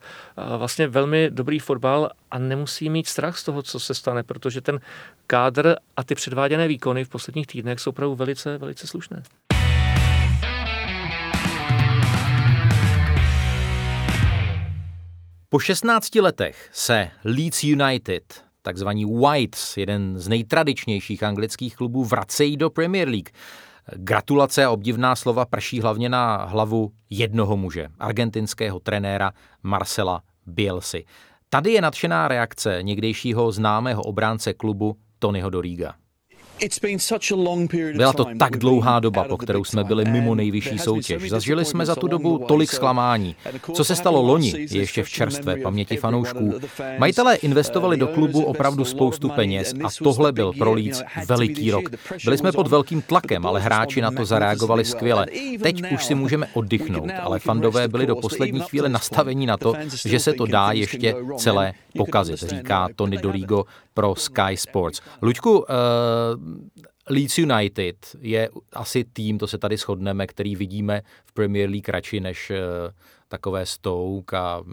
vlastně 0.57 0.87
velmi 0.87 1.29
dobrý 1.31 1.59
fotbal 1.59 2.09
a 2.31 2.39
nemusí 2.39 2.89
mít 2.89 3.07
strach 3.07 3.37
z 3.37 3.43
toho, 3.43 3.61
co 3.61 3.79
se 3.79 3.93
stane, 3.93 4.23
protože 4.23 4.61
ten 4.61 4.79
kádr 5.27 5.75
a 5.97 6.03
ty 6.03 6.15
předváděné 6.15 6.67
výkony 6.67 7.05
v 7.05 7.09
posledních 7.09 7.47
týdnech 7.47 7.79
jsou 7.79 7.89
opravdu 7.89 8.15
velice, 8.15 8.57
velice 8.57 8.87
slušné. 8.87 9.23
Po 15.51 15.59
16 15.59 16.15
letech 16.15 16.69
se 16.71 17.11
Leeds 17.23 17.63
United, 17.63 18.43
takzvaný 18.61 19.05
Whites, 19.05 19.77
jeden 19.77 20.19
z 20.19 20.27
nejtradičnějších 20.27 21.23
anglických 21.23 21.75
klubů, 21.75 22.05
vracejí 22.05 22.57
do 22.57 22.69
Premier 22.69 23.07
League. 23.07 23.29
Gratulace 23.95 24.65
a 24.65 24.69
obdivná 24.69 25.15
slova 25.15 25.45
prší 25.45 25.81
hlavně 25.81 26.09
na 26.09 26.35
hlavu 26.45 26.91
jednoho 27.09 27.57
muže, 27.57 27.87
argentinského 27.99 28.79
trenéra 28.79 29.31
Marcela 29.63 30.21
Bielsy. 30.45 31.05
Tady 31.49 31.71
je 31.71 31.81
nadšená 31.81 32.27
reakce 32.27 32.79
někdejšího 32.81 33.51
známého 33.51 34.01
obránce 34.01 34.53
klubu 34.53 34.97
Tonyho 35.19 35.49
Doriga. 35.49 35.95
Byla 37.95 38.13
to 38.13 38.25
tak 38.39 38.57
dlouhá 38.57 38.99
doba, 38.99 39.23
po 39.23 39.37
kterou 39.37 39.63
jsme 39.63 39.83
byli 39.83 40.05
mimo 40.05 40.35
nejvyšší 40.35 40.79
soutěž. 40.79 41.29
Zažili 41.29 41.65
jsme 41.65 41.85
za 41.85 41.95
tu 41.95 42.07
dobu 42.07 42.45
tolik 42.47 42.71
zklamání. 42.71 43.35
Co 43.73 43.83
se 43.83 43.95
stalo 43.95 44.21
loni, 44.21 44.53
je 44.57 44.79
ještě 44.79 45.03
v 45.03 45.09
čerstvé 45.09 45.55
paměti 45.57 45.97
fanoušků. 45.97 46.53
Majitelé 46.97 47.35
investovali 47.35 47.97
do 47.97 48.07
klubu 48.07 48.43
opravdu 48.43 48.85
spoustu 48.85 49.29
peněz 49.29 49.73
a 49.83 49.87
tohle 50.03 50.31
byl 50.31 50.53
pro 50.53 50.73
Leeds 50.73 51.03
veliký 51.27 51.71
rok. 51.71 51.89
Byli 52.23 52.37
jsme 52.37 52.51
pod 52.51 52.67
velkým 52.67 53.01
tlakem, 53.01 53.45
ale 53.45 53.59
hráči 53.59 54.01
na 54.01 54.11
to 54.11 54.25
zareagovali 54.25 54.85
skvěle. 54.85 55.25
Teď 55.63 55.91
už 55.91 56.05
si 56.05 56.15
můžeme 56.15 56.47
oddychnout, 56.53 57.09
ale 57.21 57.39
fandové 57.39 57.87
byli 57.87 58.05
do 58.05 58.15
poslední 58.15 58.59
chvíle 58.59 58.89
nastavení 58.89 59.45
na 59.45 59.57
to, 59.57 59.73
že 60.05 60.19
se 60.19 60.33
to 60.33 60.45
dá 60.45 60.71
ještě 60.71 61.15
celé 61.37 61.73
pokazit, 61.97 62.39
říká 62.39 62.87
Tony 62.95 63.17
Dorigo 63.17 63.65
pro 63.99 64.15
Sky 64.15 64.57
Sports. 64.57 65.01
Luďku, 65.21 65.59
uh, 65.59 65.65
Leeds 67.09 67.37
United 67.37 68.15
je 68.21 68.49
asi 68.73 69.03
tým, 69.03 69.37
to 69.37 69.47
se 69.47 69.57
tady 69.57 69.77
shodneme, 69.77 70.27
který 70.27 70.55
vidíme 70.55 71.01
v 71.25 71.33
Premier 71.33 71.69
League 71.69 71.89
radši 71.89 72.19
než 72.19 72.49
uh, 72.49 72.57
takové 73.29 73.65
Stoke 73.65 74.37
a 74.37 74.63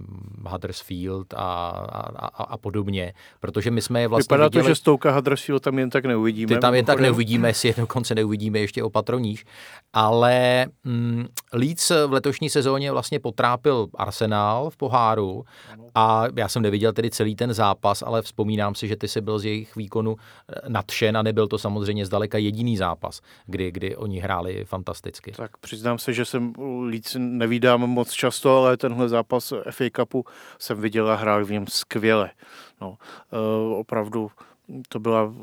Huddersfield 0.46 1.34
a, 1.34 1.38
a, 1.38 2.26
a, 2.26 2.44
a 2.44 2.58
podobně, 2.58 3.12
protože 3.40 3.70
my 3.70 3.82
jsme 3.82 4.00
je 4.00 4.08
vlastně 4.08 4.24
Vypadá 4.24 4.44
viděli, 4.44 4.62
to, 4.62 4.68
že 4.68 4.74
Stoke 4.74 5.08
a 5.08 5.12
Huddersfield 5.12 5.62
tam 5.62 5.78
jen 5.78 5.90
tak 5.90 6.04
neuvidíme. 6.04 6.54
Ty 6.54 6.60
tam 6.60 6.74
jen 6.74 6.84
tak 6.84 7.00
neuvidíme, 7.00 7.48
jestli 7.48 7.74
dokonce 7.76 8.14
neuvidíme 8.14 8.58
ještě 8.58 8.82
opatroníž, 8.82 9.44
ale 9.92 10.66
mm, 10.84 11.26
Leeds 11.52 11.90
v 11.90 12.12
letošní 12.12 12.50
sezóně 12.50 12.92
vlastně 12.92 13.20
potrápil 13.20 13.86
Arsenal 13.94 14.70
v 14.70 14.76
poháru 14.76 15.44
a 15.94 16.24
já 16.36 16.48
jsem 16.48 16.62
neviděl 16.62 16.92
tedy 16.92 17.10
celý 17.10 17.36
ten 17.36 17.54
zápas, 17.54 18.02
ale 18.02 18.22
vzpomínám 18.22 18.74
si, 18.74 18.88
že 18.88 18.96
ty 18.96 19.08
jsi 19.08 19.20
byl 19.20 19.38
z 19.38 19.44
jejich 19.44 19.76
výkonu 19.76 20.16
eh, 20.16 20.68
nadšen 20.68 21.16
a 21.16 21.22
nebyl 21.22 21.48
to 21.48 21.58
samozřejmě 21.58 22.06
zdaleka 22.06 22.38
jediný 22.38 22.76
zápas, 22.76 23.20
kdy, 23.46 23.72
kdy 23.72 23.96
oni 23.96 24.20
hráli 24.20 24.64
fantasticky. 24.64 25.32
Tak 25.36 25.56
přiznám 25.56 25.98
se, 25.98 26.12
že 26.12 26.24
jsem 26.24 26.52
Leeds 26.80 27.16
nevídám 27.18 27.80
moc 27.80 28.12
často, 28.12 28.45
ale 28.50 28.76
tenhle 28.76 29.08
zápas 29.08 29.52
FA 29.70 29.84
Cupu 29.96 30.24
jsem 30.58 30.80
viděl 30.80 31.10
a 31.10 31.14
hrál 31.14 31.44
v 31.44 31.50
něm 31.50 31.66
skvěle. 31.66 32.30
No, 32.80 32.88
uh, 32.90 33.78
opravdu 33.78 34.30
to 34.88 34.98
byla, 34.98 35.34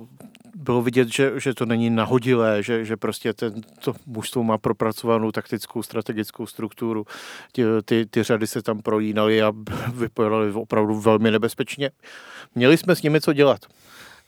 bylo 0.56 0.82
vidět, 0.82 1.14
že, 1.14 1.40
že 1.40 1.54
to 1.54 1.66
není 1.66 1.90
nahodilé, 1.90 2.64
že, 2.64 2.86
že 2.86 2.98
prostě 2.98 3.34
ten, 3.34 3.62
to 3.84 3.94
mužstvo 4.06 4.44
má 4.44 4.58
propracovanou 4.58 5.32
taktickou, 5.32 5.84
strategickou 5.84 6.46
strukturu. 6.46 7.06
Ty, 7.52 7.64
ty, 7.86 8.06
ty 8.06 8.24
řady 8.24 8.48
se 8.48 8.62
tam 8.62 8.82
prolínaly 8.82 9.42
a 9.42 9.54
vypadaly 9.94 10.52
opravdu 10.52 11.00
velmi 11.00 11.32
nebezpečně. 11.32 11.92
Měli 12.56 12.78
jsme 12.78 12.96
s 12.96 13.02
nimi 13.02 13.22
co 13.22 13.34
dělat. 13.34 13.60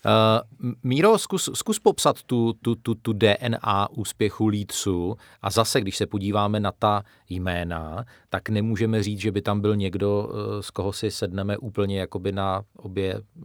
Uh, 0.06 0.72
Míro, 0.82 1.18
zkus, 1.18 1.50
zkus 1.54 1.78
popsat 1.78 2.22
tu, 2.22 2.52
tu, 2.52 2.74
tu, 2.74 2.94
tu 2.94 3.12
DNA 3.12 3.90
úspěchu 3.90 4.46
Lídcu 4.46 5.16
a 5.42 5.50
zase, 5.50 5.80
když 5.80 5.96
se 5.96 6.06
podíváme 6.06 6.60
na 6.60 6.72
ta 6.72 7.02
jména, 7.28 8.04
tak 8.36 8.48
nemůžeme 8.48 9.02
říct, 9.02 9.20
že 9.20 9.32
by 9.32 9.42
tam 9.42 9.60
byl 9.60 9.76
někdo, 9.76 10.28
uh, 10.28 10.60
z 10.60 10.70
koho 10.70 10.92
si 10.92 11.10
sedneme 11.10 11.56
úplně 11.56 12.00
jakoby 12.00 12.32
na 12.32 12.62
obě 12.76 13.14
uh, 13.14 13.42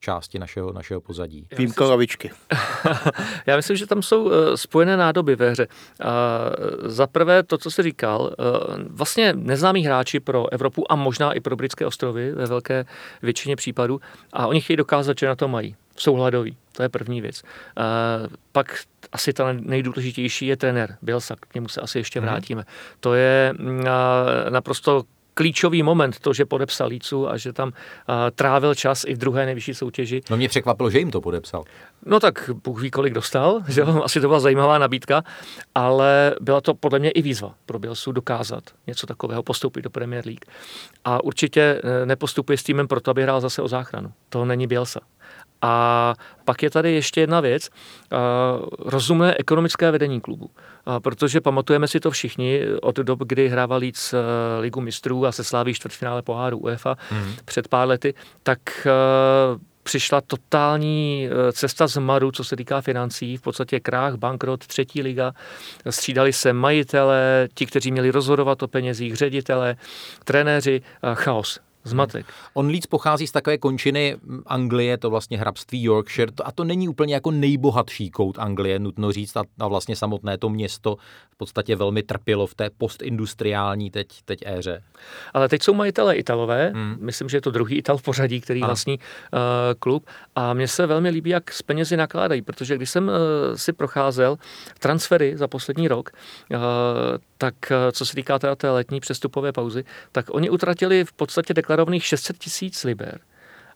části 0.00 0.38
našeho, 0.38 0.72
našeho 0.72 1.00
pozadí. 1.00 1.46
Výjimka 1.58 1.84
lavičky. 1.84 2.30
Já 3.46 3.56
myslím, 3.56 3.76
že 3.76 3.86
tam 3.86 4.02
jsou 4.02 4.30
spojené 4.54 4.96
nádoby 4.96 5.36
ve 5.36 5.50
hře. 5.50 5.66
Za 6.84 7.06
prvé 7.06 7.42
to, 7.42 7.58
co 7.58 7.70
jsi 7.70 7.82
říkal, 7.82 8.34
vlastně 8.90 9.32
neznámí 9.32 9.86
hráči 9.86 10.20
pro 10.20 10.52
Evropu 10.52 10.92
a 10.92 10.96
možná 10.96 11.32
i 11.32 11.40
pro 11.40 11.56
britské 11.56 11.86
ostrovy 11.86 12.32
ve 12.32 12.46
velké 12.46 12.84
většině 13.22 13.56
případů 13.56 14.00
a 14.32 14.46
oni 14.46 14.60
chtějí 14.60 14.76
dokázat, 14.76 15.18
že 15.18 15.26
na 15.26 15.36
to 15.36 15.48
mají 15.48 15.76
jsou 16.00 16.14
hladový. 16.14 16.56
To 16.72 16.82
je 16.82 16.88
první 16.88 17.20
věc. 17.20 17.42
Uh, 17.42 18.26
pak 18.52 18.78
asi 19.12 19.32
ta 19.32 19.52
nejdůležitější 19.52 20.46
je 20.46 20.56
trenér 20.56 20.96
Bielsa, 21.02 21.36
k 21.40 21.54
němu 21.54 21.68
se 21.68 21.80
asi 21.80 21.98
ještě 21.98 22.20
mhm. 22.20 22.28
vrátíme. 22.28 22.60
Mm. 22.60 22.66
To 23.00 23.14
je 23.14 23.54
uh, 23.58 23.84
naprosto 24.50 25.02
klíčový 25.34 25.82
moment, 25.82 26.18
to, 26.20 26.32
že 26.32 26.44
podepsal 26.44 26.88
Lícu 26.88 27.28
a 27.28 27.36
že 27.36 27.52
tam 27.52 27.68
uh, 27.68 28.14
trávil 28.34 28.74
čas 28.74 29.04
i 29.06 29.14
v 29.14 29.18
druhé 29.18 29.46
nejvyšší 29.46 29.74
soutěži. 29.74 30.20
No 30.30 30.36
mě 30.36 30.48
překvapilo, 30.48 30.90
že 30.90 30.98
jim 30.98 31.10
to 31.10 31.20
podepsal. 31.20 31.64
No 32.06 32.20
tak 32.20 32.50
Bůh 32.64 32.82
ví, 32.82 32.90
kolik 32.90 33.14
dostal, 33.14 33.60
že 33.68 33.82
asi 33.82 34.20
to 34.20 34.28
byla 34.28 34.40
zajímavá 34.40 34.78
nabídka, 34.78 35.22
ale 35.74 36.34
byla 36.40 36.60
to 36.60 36.74
podle 36.74 36.98
mě 36.98 37.10
i 37.10 37.22
výzva 37.22 37.54
pro 37.66 37.78
Bielsu 37.78 38.12
dokázat 38.12 38.64
něco 38.86 39.06
takového, 39.06 39.42
postoupit 39.42 39.82
do 39.82 39.90
Premier 39.90 40.26
League. 40.26 40.44
A 41.04 41.24
určitě 41.24 41.82
nepostupuje 42.04 42.58
s 42.58 42.62
týmem 42.62 42.88
proto, 42.88 43.10
aby 43.10 43.22
hrál 43.22 43.40
zase 43.40 43.62
o 43.62 43.68
záchranu. 43.68 44.12
To 44.28 44.44
není 44.44 44.66
Bielsa. 44.66 45.00
A 45.62 46.14
pak 46.44 46.62
je 46.62 46.70
tady 46.70 46.92
ještě 46.92 47.20
jedna 47.20 47.40
věc, 47.40 47.68
rozumné 48.78 49.34
ekonomické 49.38 49.90
vedení 49.90 50.20
klubu. 50.20 50.50
Protože 51.02 51.40
pamatujeme 51.40 51.88
si 51.88 52.00
to 52.00 52.10
všichni 52.10 52.60
od 52.82 52.96
dob, 52.96 53.18
kdy 53.24 53.48
hrával 53.48 53.78
Leeds 53.78 54.14
ligu 54.60 54.80
mistrů 54.80 55.26
a 55.26 55.32
se 55.32 55.44
sláví 55.44 55.74
čtvrtfinále 55.74 56.22
poháru 56.22 56.58
UEFA 56.58 56.96
hmm. 57.10 57.32
před 57.44 57.68
pár 57.68 57.88
lety, 57.88 58.14
tak 58.42 58.58
přišla 59.82 60.20
totální 60.20 61.28
cesta 61.52 61.86
z 61.86 61.96
Maru, 61.96 62.30
co 62.30 62.44
se 62.44 62.56
týká 62.56 62.80
financí, 62.80 63.36
v 63.36 63.42
podstatě 63.42 63.80
krách, 63.80 64.14
bankrot, 64.14 64.66
třetí 64.66 65.02
liga. 65.02 65.32
Střídali 65.90 66.32
se 66.32 66.52
majitele, 66.52 67.48
ti, 67.54 67.66
kteří 67.66 67.92
měli 67.92 68.10
rozhodovat 68.10 68.62
o 68.62 68.68
penězích, 68.68 69.16
ředitele, 69.16 69.76
trenéři, 70.24 70.82
chaos 71.14 71.60
zmatek. 71.84 72.26
On 72.54 72.66
Leeds 72.66 72.86
pochází 72.86 73.26
z 73.26 73.32
takové 73.32 73.58
končiny 73.58 74.16
Anglie, 74.46 74.98
to 74.98 75.10
vlastně 75.10 75.38
hrabství 75.38 75.82
Yorkshire, 75.82 76.32
a 76.44 76.52
to 76.52 76.64
není 76.64 76.88
úplně 76.88 77.14
jako 77.14 77.30
nejbohatší 77.30 78.10
kout 78.10 78.38
Anglie, 78.38 78.78
nutno 78.78 79.12
říct, 79.12 79.36
a, 79.36 79.42
a 79.58 79.68
vlastně 79.68 79.96
samotné 79.96 80.38
to 80.38 80.48
město 80.48 80.96
v 81.30 81.36
podstatě 81.36 81.76
velmi 81.76 82.02
trpělo 82.02 82.46
v 82.46 82.54
té 82.54 82.70
postindustriální 82.78 83.90
teď, 83.90 84.08
teď 84.24 84.38
éře. 84.46 84.82
Ale 85.34 85.48
teď 85.48 85.62
jsou 85.62 85.74
majitelé 85.74 86.16
Italové, 86.16 86.72
hmm. 86.74 86.96
myslím, 87.00 87.28
že 87.28 87.36
je 87.36 87.40
to 87.40 87.50
druhý 87.50 87.76
Ital 87.76 87.96
v 87.96 88.02
pořadí, 88.02 88.40
který 88.40 88.60
ano. 88.60 88.68
vlastní 88.68 88.98
uh, 88.98 89.38
klub 89.78 90.06
a 90.34 90.54
mně 90.54 90.68
se 90.68 90.86
velmi 90.86 91.10
líbí, 91.10 91.30
jak 91.30 91.52
s 91.52 91.62
penězi 91.62 91.96
nakládají, 91.96 92.42
protože 92.42 92.76
když 92.76 92.90
jsem 92.90 93.08
uh, 93.08 93.14
si 93.54 93.72
procházel 93.72 94.36
transfery 94.78 95.36
za 95.36 95.48
poslední 95.48 95.88
rok, 95.88 96.10
uh, 96.50 96.58
tak 97.40 97.54
co 97.92 98.06
se 98.06 98.14
týká 98.14 98.38
té 98.38 98.70
letní 98.70 99.00
přestupové 99.00 99.52
pauzy, 99.52 99.84
tak 100.12 100.26
oni 100.30 100.50
utratili 100.50 101.04
v 101.04 101.12
podstatě 101.12 101.54
deklarovaných 101.54 102.04
600 102.04 102.38
tisíc 102.38 102.84
liber 102.84 103.20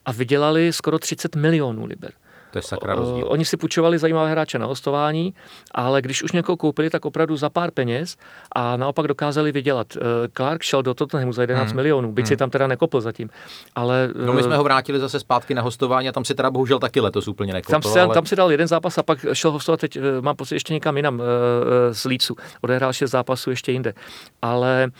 a 0.05 0.13
vydělali 0.13 0.73
skoro 0.73 0.99
30 0.99 1.37
milionů 1.37 1.87
liber. 1.87 2.13
To 2.55 2.59
je 2.59 2.63
sakra 2.63 2.95
rozdíl. 2.95 3.27
Oni 3.29 3.45
si 3.45 3.57
půjčovali 3.57 3.99
zajímavé 3.99 4.31
hráče 4.31 4.59
na 4.59 4.67
hostování, 4.67 5.35
ale 5.75 6.03
když 6.03 6.23
už 6.23 6.33
někoho 6.33 6.57
koupili, 6.57 6.91
tak 6.91 7.05
opravdu 7.05 7.37
za 7.37 7.51
pár 7.51 7.71
peněz 7.71 8.17
a 8.57 8.77
naopak 8.77 9.07
dokázali 9.07 9.53
vydělat. 9.53 9.87
Eh, 9.97 10.01
Clark 10.37 10.63
šel 10.63 10.83
do 10.83 10.95
Tottenhamu 10.95 11.33
za 11.33 11.43
11 11.43 11.67
hmm. 11.67 11.77
milionů, 11.77 12.13
byť 12.13 12.25
hmm. 12.25 12.29
si 12.29 12.37
tam 12.37 12.51
teda 12.51 12.67
nekopl 12.67 13.01
zatím. 13.01 13.31
Ale, 13.75 14.11
no 14.27 14.33
my 14.33 14.43
jsme 14.43 14.57
ho 14.57 14.65
vrátili 14.65 14.99
zase 15.01 15.21
zpátky 15.21 15.55
na 15.55 15.63
hostování 15.63 16.09
a 16.09 16.13
tam 16.13 16.25
si 16.25 16.35
teda 16.35 16.51
bohužel 16.51 16.79
taky 16.79 17.01
letos 17.01 17.29
úplně 17.29 17.53
nekopl. 17.53 17.71
Tam 17.71 17.83
si, 17.83 18.01
ale... 18.01 18.15
tam 18.15 18.27
si 18.27 18.37
dal 18.37 18.51
jeden 18.51 18.67
zápas 18.67 18.99
a 18.99 19.03
pak 19.03 19.27
šel 19.33 19.51
hostovat 19.51 19.81
teď, 19.81 19.97
eh, 19.97 20.01
mám 20.21 20.37
pocit, 20.37 20.55
ještě 20.55 20.73
někam 20.73 20.97
jinam 20.97 21.23
eh, 21.23 21.95
z 21.95 22.05
Lícu. 22.05 22.37
Odehrál 22.61 22.93
šest 22.93 23.11
zápasů 23.11 23.51
ještě 23.51 23.73
jinde. 23.73 23.95
Ale 24.43 24.91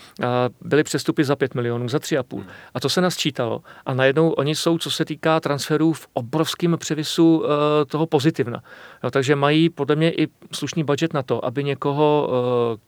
byly 0.61 0.83
přestupy 0.83 1.23
za 1.23 1.35
5 1.35 1.55
milionů, 1.55 1.89
za 1.89 1.97
3,5. 1.97 2.37
Hmm. 2.37 2.47
A 2.73 2.79
to 2.79 2.89
se 2.89 3.01
nasčítalo. 3.01 3.61
A 3.85 3.93
najednou 3.93 4.29
oni 4.29 4.55
jsou, 4.55 4.77
co 4.77 4.91
se 4.91 5.05
týká 5.05 5.39
transferů, 5.39 5.93
v 5.93 6.07
obrovském 6.13 6.77
převisu 6.77 7.44
Eh, 7.44 7.44
toho 7.87 8.05
pozitivna. 8.05 8.63
Jo, 9.03 9.11
takže 9.11 9.35
mají 9.35 9.69
podle 9.69 9.95
mě 9.95 10.11
i 10.11 10.27
slušný 10.51 10.83
budget 10.83 11.13
na 11.13 11.23
to, 11.23 11.45
aby 11.45 11.63
někoho 11.63 12.29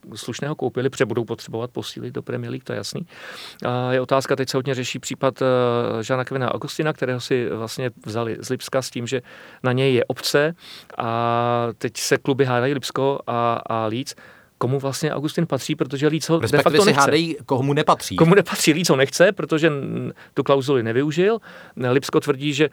uh, 0.07 0.15
slušného 0.15 0.55
koupili, 0.55 0.89
protože 0.89 1.05
budou 1.05 1.25
potřebovat 1.25 1.71
posílit 1.71 2.13
do 2.13 2.21
Premier 2.21 2.51
League, 2.51 2.63
to 2.63 2.73
je 2.73 2.77
jasný. 2.77 3.07
A 3.65 3.91
je 3.91 4.01
otázka, 4.01 4.35
teď 4.35 4.49
se 4.49 4.57
hodně 4.57 4.75
řeší 4.75 4.99
případ 4.99 5.41
uh, 5.41 5.47
Žána 6.01 6.23
Kevina 6.25 6.53
Augustina, 6.53 6.93
kterého 6.93 7.19
si 7.19 7.49
vlastně 7.49 7.91
vzali 8.05 8.37
z 8.39 8.49
Lipska 8.49 8.81
s 8.81 8.89
tím, 8.89 9.07
že 9.07 9.21
na 9.63 9.71
něj 9.71 9.93
je 9.93 10.05
obce 10.05 10.55
a 10.97 11.67
teď 11.77 11.97
se 11.97 12.17
kluby 12.17 12.45
hádají 12.45 12.73
Lipsko 12.73 13.19
a, 13.27 13.61
a 13.65 13.85
Leeds 13.85 14.15
komu 14.57 14.79
vlastně 14.79 15.13
Augustin 15.13 15.47
patří, 15.47 15.75
protože 15.75 16.07
Líc 16.07 16.29
ho 16.29 16.39
Respektive 16.39 16.57
de 16.57 16.77
facto 16.77 16.85
nechce. 16.85 17.01
hádají, 17.01 17.37
komu 17.45 17.73
nepatří. 17.73 18.15
Komu 18.15 18.35
nepatří, 18.35 18.73
Líc 18.73 18.89
ho 18.89 18.95
nechce, 18.95 19.31
protože 19.31 19.71
tu 20.33 20.43
klauzuli 20.43 20.83
nevyužil. 20.83 21.39
Lipsko 21.75 22.19
tvrdí, 22.19 22.53
že 22.53 22.69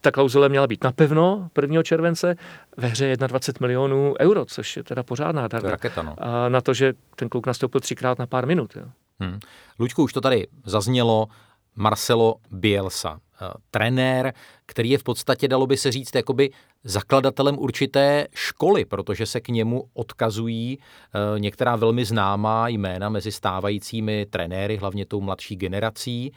ta 0.00 0.10
klauzule 0.10 0.48
měla 0.48 0.66
být 0.66 0.84
napevno 0.84 1.50
1. 1.62 1.82
července, 1.82 2.36
ve 2.76 2.88
hře 2.88 3.16
21 3.16 3.66
milionů 3.66 4.14
euro, 4.20 4.44
což 4.44 4.76
je 4.76 4.84
teda 4.84 5.02
pořádná 5.02 5.48
darda. 5.48 5.70
raketa, 5.70 6.02
no. 6.02 6.14
A 6.18 6.48
na 6.48 6.60
to, 6.60 6.74
že 6.74 6.92
ten 7.16 7.28
kluk 7.28 7.46
nastoupil 7.46 7.80
třikrát 7.80 8.18
na 8.18 8.26
pár 8.26 8.46
minut. 8.46 8.76
Jo. 8.76 8.84
Hmm. 9.20 9.38
Luďku, 9.78 10.02
už 10.02 10.12
to 10.12 10.20
tady 10.20 10.46
zaznělo, 10.64 11.28
Marcelo 11.76 12.36
Bielsa, 12.50 13.20
trenér, 13.70 14.32
který 14.66 14.90
je 14.90 14.98
v 14.98 15.02
podstatě, 15.02 15.48
dalo 15.48 15.66
by 15.66 15.76
se 15.76 15.92
říct, 15.92 16.14
jakoby 16.14 16.50
zakladatelem 16.84 17.58
určité 17.58 18.26
školy, 18.34 18.84
protože 18.84 19.26
se 19.26 19.40
k 19.40 19.48
němu 19.48 19.84
odkazují 19.94 20.78
eh, 20.78 21.38
některá 21.38 21.76
velmi 21.76 22.04
známá 22.04 22.68
jména 22.68 23.08
mezi 23.08 23.32
stávajícími 23.32 24.26
trenéry, 24.30 24.76
hlavně 24.76 25.06
tou 25.06 25.20
mladší 25.20 25.56
generací. 25.56 26.32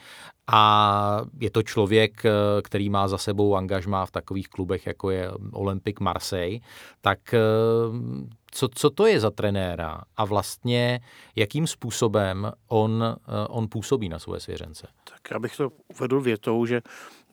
A 0.47 1.21
je 1.39 1.51
to 1.51 1.63
člověk, 1.63 2.25
eh, 2.25 2.31
který 2.61 2.89
má 2.89 3.07
za 3.07 3.17
sebou 3.17 3.55
angažmá 3.55 4.05
v 4.05 4.11
takových 4.11 4.47
klubech, 4.47 4.87
jako 4.87 5.09
je 5.09 5.31
Olympic 5.51 5.95
Marseille. 5.99 6.59
Tak 7.01 7.19
co, 8.51 8.67
co 8.75 8.89
to 8.89 9.05
je 9.05 9.19
za 9.19 9.31
trenéra 9.31 10.01
a 10.17 10.25
vlastně 10.25 10.99
jakým 11.35 11.67
způsobem 11.67 12.51
on, 12.67 13.15
on 13.49 13.67
působí 13.69 14.09
na 14.09 14.19
svoje 14.19 14.39
svěřence? 14.39 14.87
Tak 15.03 15.31
já 15.31 15.39
bych 15.39 15.57
to 15.57 15.69
uvedl 15.95 16.21
větou, 16.21 16.65
že 16.65 16.81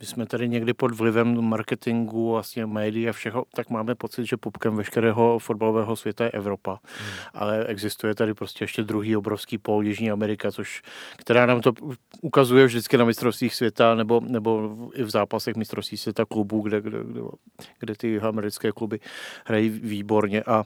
my 0.00 0.06
jsme 0.06 0.26
tady 0.26 0.48
někdy 0.48 0.74
pod 0.74 0.94
vlivem 0.94 1.40
marketingu, 1.40 2.30
vlastně 2.30 2.66
médií 2.66 3.08
a 3.08 3.12
všeho, 3.12 3.44
tak 3.54 3.70
máme 3.70 3.94
pocit, 3.94 4.26
že 4.26 4.36
pupkem 4.36 4.76
veškerého 4.76 5.38
fotbalového 5.38 5.96
světa 5.96 6.24
je 6.24 6.30
Evropa. 6.30 6.78
Hmm. 6.82 7.08
Ale 7.34 7.64
existuje 7.66 8.14
tady 8.14 8.34
prostě 8.34 8.64
ještě 8.64 8.82
druhý 8.82 9.16
obrovský 9.16 9.58
pól 9.58 9.86
Jižní 9.86 10.10
Amerika, 10.10 10.52
což, 10.52 10.82
která 11.16 11.46
nám 11.46 11.60
to 11.60 11.72
ukazuje 12.22 12.66
vždycky 12.66 12.96
na 12.96 13.04
mistrovstvích 13.04 13.54
světa 13.54 13.94
nebo, 13.94 14.20
nebo 14.20 14.76
i 14.94 15.02
v 15.02 15.10
zápasech 15.10 15.56
mistrovství 15.56 15.96
světa 15.98 16.24
klubů, 16.24 16.60
kde, 16.60 16.80
kde, 16.80 16.98
kde, 17.04 17.20
kde 17.78 17.94
ty 17.94 18.20
americké 18.20 18.72
kluby 18.72 19.00
hrají 19.44 19.68
výborně. 19.68 20.42
A 20.42 20.64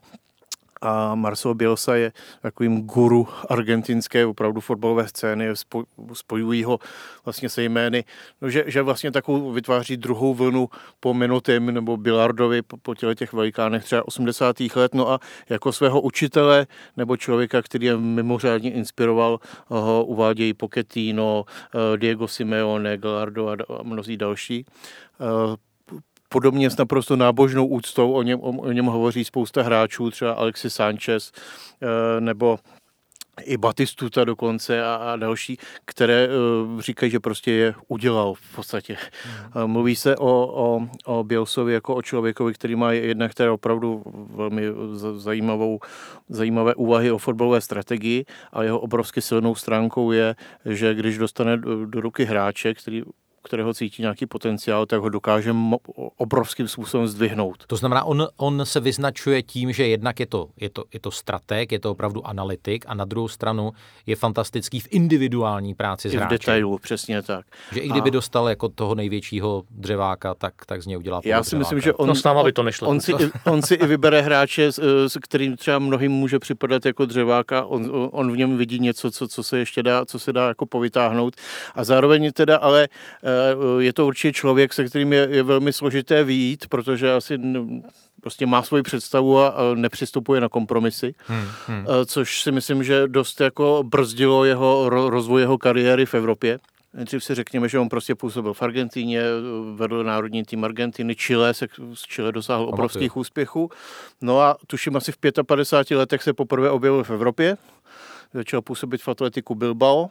a 0.84 1.14
Marcelo 1.14 1.54
Bielsa 1.54 1.94
je 1.94 2.12
takovým 2.42 2.86
guru 2.86 3.28
argentinské 3.48 4.26
opravdu 4.26 4.60
fotbalové 4.60 5.08
scény, 5.08 5.48
spojují 6.12 6.64
ho 6.64 6.78
vlastně 7.24 7.48
se 7.48 7.62
jmény, 7.62 8.04
no, 8.40 8.50
že, 8.50 8.64
že 8.66 8.82
vlastně 8.82 9.10
takovou 9.10 9.52
vytváří 9.52 9.96
druhou 9.96 10.34
vlnu 10.34 10.68
po 11.00 11.14
Minutim 11.14 11.74
nebo 11.74 11.96
Bilardovi 11.96 12.62
po, 12.62 12.76
po 12.76 12.94
těle 12.94 13.14
těch 13.14 13.32
velikánech 13.32 13.84
třeba 13.84 14.08
80. 14.08 14.56
let, 14.76 14.94
no 14.94 15.10
a 15.10 15.20
jako 15.48 15.72
svého 15.72 16.00
učitele 16.00 16.66
nebo 16.96 17.16
člověka, 17.16 17.62
který 17.62 17.86
je 17.86 17.96
mimořádně 17.96 18.72
inspiroval, 18.72 19.40
ho 19.66 20.04
uvádějí 20.04 20.54
Pochettino, 20.54 21.44
eh, 21.74 21.96
Diego 21.96 22.28
Simeone, 22.28 22.98
Galardo 22.98 23.48
a 23.48 23.56
mnozí 23.82 24.16
další 24.16 24.66
eh, 25.20 25.56
podobně 26.34 26.70
s 26.70 26.76
naprosto 26.76 27.16
nábožnou 27.16 27.66
úctou 27.66 28.12
o 28.12 28.22
něm, 28.22 28.38
o, 28.42 28.72
něm 28.72 28.86
hovoří 28.86 29.24
spousta 29.24 29.62
hráčů, 29.62 30.10
třeba 30.10 30.32
Alexis 30.32 30.74
Sanchez 30.74 31.32
eh, 31.82 32.20
nebo 32.20 32.58
i 33.42 33.56
Batistuta 33.56 34.24
dokonce 34.24 34.84
a, 34.84 34.94
a 34.94 35.16
další, 35.16 35.58
které 35.84 36.28
uh, 36.28 36.80
říkají, 36.80 37.12
že 37.12 37.20
prostě 37.20 37.50
je 37.52 37.74
udělal 37.88 38.34
v 38.34 38.56
podstatě. 38.56 38.96
Mm. 39.54 39.66
Mluví 39.70 39.96
se 39.96 40.16
o, 40.16 40.30
o, 40.64 40.88
o 41.04 41.24
Bielsovi 41.24 41.72
jako 41.72 41.94
o 41.94 42.02
člověkovi, 42.02 42.54
který 42.54 42.76
má 42.76 42.92
jednak 42.92 43.30
které 43.30 43.50
opravdu 43.50 44.02
velmi 44.34 44.62
zajímavou, 45.16 45.80
zajímavé 46.28 46.74
úvahy 46.74 47.10
o 47.10 47.18
fotbalové 47.18 47.60
strategii 47.60 48.24
a 48.52 48.62
jeho 48.62 48.80
obrovsky 48.80 49.22
silnou 49.22 49.54
stránkou 49.54 50.12
je, 50.12 50.34
že 50.64 50.94
když 50.94 51.18
dostane 51.18 51.56
do, 51.56 51.86
do 51.86 52.00
ruky 52.00 52.24
hráče, 52.24 52.74
který 52.74 53.02
kterého 53.44 53.74
cítí 53.74 54.02
nějaký 54.02 54.26
potenciál, 54.26 54.86
tak 54.86 55.00
ho 55.00 55.08
dokáže 55.08 55.54
obrovským 56.16 56.68
způsobem 56.68 57.06
zdvihnout. 57.06 57.66
To 57.66 57.76
znamená, 57.76 58.04
on, 58.04 58.28
on 58.36 58.66
se 58.66 58.80
vyznačuje 58.80 59.42
tím, 59.42 59.72
že 59.72 59.86
jednak 59.86 60.20
je 60.20 60.26
to, 60.26 60.48
je, 60.60 60.70
to, 60.70 60.84
je 60.92 61.00
to 61.00 61.10
strateg, 61.10 61.72
je 61.72 61.80
to 61.80 61.90
opravdu 61.90 62.26
analytik 62.26 62.84
a 62.88 62.94
na 62.94 63.04
druhou 63.04 63.28
stranu 63.28 63.72
je 64.06 64.16
fantastický 64.16 64.80
v 64.80 64.88
individuální 64.90 65.74
práci 65.74 66.10
s 66.10 66.14
I 66.14 66.18
v 66.18 66.26
detailu, 66.26 66.78
přesně 66.78 67.22
tak. 67.22 67.46
Že 67.72 67.80
i 67.80 67.88
kdyby 67.88 68.10
a... 68.10 68.12
dostal 68.12 68.48
jako 68.48 68.68
toho 68.68 68.94
největšího 68.94 69.62
dřeváka, 69.70 70.34
tak, 70.34 70.54
tak 70.66 70.82
z 70.82 70.86
něj 70.86 70.98
udělá 70.98 71.20
Já 71.24 71.42
si 71.42 71.56
myslím, 71.56 71.80
že 71.80 71.92
on, 71.92 72.08
no, 72.08 72.14
s 72.14 72.24
náma 72.24 72.42
by 72.42 72.52
to 72.52 72.62
nešlo. 72.62 72.88
On 72.88 73.00
si, 73.00 73.12
on 73.44 73.62
si 73.62 73.74
i 73.74 73.86
vybere 73.86 74.20
hráče, 74.20 74.72
s, 74.72 74.78
s 75.08 75.18
kterým 75.20 75.56
třeba 75.56 75.78
mnohým 75.78 76.12
může 76.12 76.38
připadat 76.38 76.86
jako 76.86 77.06
dřeváka, 77.06 77.64
on, 77.64 78.08
on 78.12 78.32
v 78.32 78.36
něm 78.36 78.56
vidí 78.56 78.78
něco, 78.78 79.10
co, 79.10 79.28
co 79.28 79.42
se 79.42 79.58
ještě 79.58 79.82
dá, 79.82 80.04
co 80.04 80.18
se 80.18 80.32
dá 80.32 80.48
jako 80.48 80.66
povytáhnout 80.66 81.36
a 81.74 81.84
zároveň 81.84 82.32
teda 82.32 82.56
ale 82.56 82.88
eh, 83.22 83.33
je 83.78 83.92
to 83.92 84.06
určitě 84.06 84.32
člověk, 84.32 84.72
se 84.72 84.84
kterým 84.84 85.12
je, 85.12 85.28
je 85.30 85.42
velmi 85.42 85.72
složité 85.72 86.24
výjít, 86.24 86.66
protože 86.68 87.12
asi 87.12 87.38
prostě 88.20 88.46
má 88.46 88.62
svoji 88.62 88.82
představu 88.82 89.38
a 89.38 89.54
nepřistupuje 89.74 90.40
na 90.40 90.48
kompromisy, 90.48 91.14
hmm, 91.26 91.44
hmm. 91.66 91.86
Což 92.06 92.42
si 92.42 92.52
myslím, 92.52 92.84
že 92.84 93.08
dost 93.08 93.40
jako 93.40 93.82
brzdilo 93.86 94.44
jeho 94.44 94.88
rozvoj 94.88 95.40
jeho 95.40 95.58
kariéry 95.58 96.06
v 96.06 96.14
Evropě. 96.14 96.58
Nejdřív 96.94 97.24
si 97.24 97.34
řekněme, 97.34 97.68
že 97.68 97.78
on 97.78 97.88
prostě 97.88 98.14
působil 98.14 98.54
v 98.54 98.62
Argentíně, 98.62 99.22
vedl 99.74 100.04
národní 100.04 100.44
tým 100.44 100.64
Argentiny, 100.64 101.14
Chile, 101.14 101.54
se 101.54 101.66
z 101.94 102.02
Chile 102.02 102.32
dosáhl 102.32 102.68
obrovských 102.68 103.16
úspěchů. 103.16 103.70
No 104.20 104.40
a 104.40 104.56
tuším 104.66 104.96
asi 104.96 105.12
v 105.12 105.18
55 105.46 105.96
letech 105.96 106.22
se 106.22 106.32
poprvé 106.32 106.70
objevil 106.70 107.04
v 107.04 107.10
Evropě. 107.10 107.56
Začal 108.34 108.62
působit 108.62 109.02
v 109.02 109.08
atletiku 109.08 109.54
Bilbao, 109.54 110.10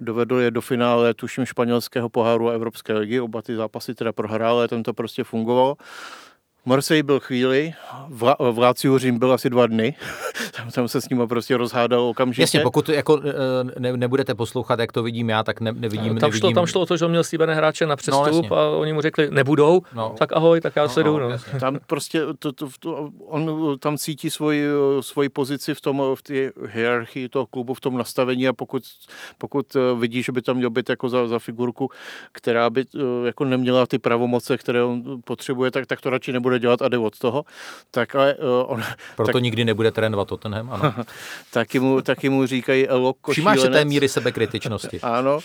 dovedl 0.00 0.36
je 0.36 0.50
do 0.50 0.60
finále, 0.60 1.14
tuším, 1.14 1.44
španělského 1.44 2.08
poháru 2.08 2.48
a 2.48 2.52
Evropské 2.52 2.92
ligy. 2.92 3.20
Oba 3.20 3.42
ty 3.42 3.56
zápasy 3.56 3.94
teda 3.94 4.12
prohrál, 4.12 4.56
ale 4.56 4.68
tam 4.68 4.82
to 4.82 4.94
prostě 4.94 5.24
fungovalo. 5.24 5.76
Marseille 6.64 7.02
byl 7.02 7.20
chvíli, 7.20 7.72
v, 8.08 8.34
v 8.52 8.58
Láciu 8.58 8.98
Řím 8.98 9.18
byl 9.18 9.32
asi 9.32 9.50
dva 9.50 9.66
dny, 9.66 9.94
tam, 10.56 10.70
tam 10.70 10.88
se 10.88 11.00
s 11.00 11.08
ním 11.08 11.28
prostě 11.28 11.56
rozhádal 11.56 12.00
okamžitě. 12.00 12.42
Jasně, 12.42 12.60
pokud 12.60 12.88
jako 12.88 13.20
eh, 13.24 13.80
ne, 13.80 13.96
nebudete 13.96 14.34
poslouchat, 14.34 14.80
jak 14.80 14.92
to 14.92 15.02
vidím 15.02 15.28
já, 15.28 15.42
tak 15.42 15.60
ne, 15.60 15.72
nevidím, 15.72 16.14
no, 16.14 16.20
tam, 16.20 16.30
nevidím. 16.30 16.40
Šlo, 16.40 16.52
tam 16.52 16.66
šlo 16.66 16.80
o 16.80 16.86
to, 16.86 16.96
že 16.96 17.04
on 17.04 17.10
měl 17.10 17.24
slíbené 17.24 17.54
hráče 17.54 17.86
na 17.86 17.96
přestup 17.96 18.50
no, 18.50 18.56
a 18.56 18.68
oni 18.68 18.92
mu 18.92 19.00
řekli, 19.00 19.30
nebudou, 19.30 19.82
no. 19.94 20.14
tak 20.18 20.32
ahoj, 20.32 20.60
tak 20.60 20.76
já 20.76 20.82
no, 20.82 20.88
se 20.88 21.02
jdu. 21.02 21.18
No. 21.18 21.28
no. 21.28 21.38
Tam 21.60 21.78
prostě, 21.86 22.22
to, 22.38 22.52
to, 22.52 22.68
to, 22.80 23.10
on 23.26 23.76
tam 23.78 23.98
cítí 23.98 24.30
svoji, 24.30 24.64
svoji 25.00 25.28
pozici 25.28 25.74
v 25.74 25.80
tom, 25.80 26.02
v 26.14 26.22
té 26.22 26.52
hierarchii 26.66 27.28
toho 27.28 27.46
klubu, 27.46 27.74
v 27.74 27.80
tom 27.80 27.98
nastavení 27.98 28.48
a 28.48 28.52
pokud, 28.52 28.82
pokud 29.38 29.76
vidí, 29.98 30.22
že 30.22 30.32
by 30.32 30.42
tam 30.42 30.56
měl 30.56 30.70
být 30.70 30.88
jako 30.88 31.08
za, 31.08 31.28
za 31.28 31.38
figurku, 31.38 31.90
která 32.32 32.70
by 32.70 32.84
jako 33.24 33.44
neměla 33.44 33.86
ty 33.86 33.98
pravomoce, 33.98 34.58
které 34.58 34.82
on 34.82 35.02
potřebuje, 35.24 35.70
tak, 35.70 35.86
tak 35.86 36.00
to 36.00 36.10
radši 36.10 36.32
nebude 36.32 36.49
nebude 36.50 36.58
dělat 36.58 36.82
a 36.82 36.88
jde 36.88 36.98
od 36.98 37.18
toho, 37.18 37.44
tak 37.90 38.14
ale 38.14 38.34
uh, 38.34 38.72
on... 38.72 38.82
Proto 39.16 39.32
tak, 39.32 39.42
nikdy 39.42 39.64
nebude 39.64 39.90
trénovat 39.90 40.28
Tottenham, 40.28 40.70
ano. 40.70 40.94
taky, 41.52 41.78
mu, 41.78 42.02
taky 42.02 42.28
mu 42.28 42.46
říkají 42.46 42.86
Loko 42.90 43.32
Všimáš 43.32 43.60
si 43.60 43.68
té 43.68 43.84
míry 43.84 44.08
sebekritičnosti. 44.08 45.00
ano, 45.02 45.38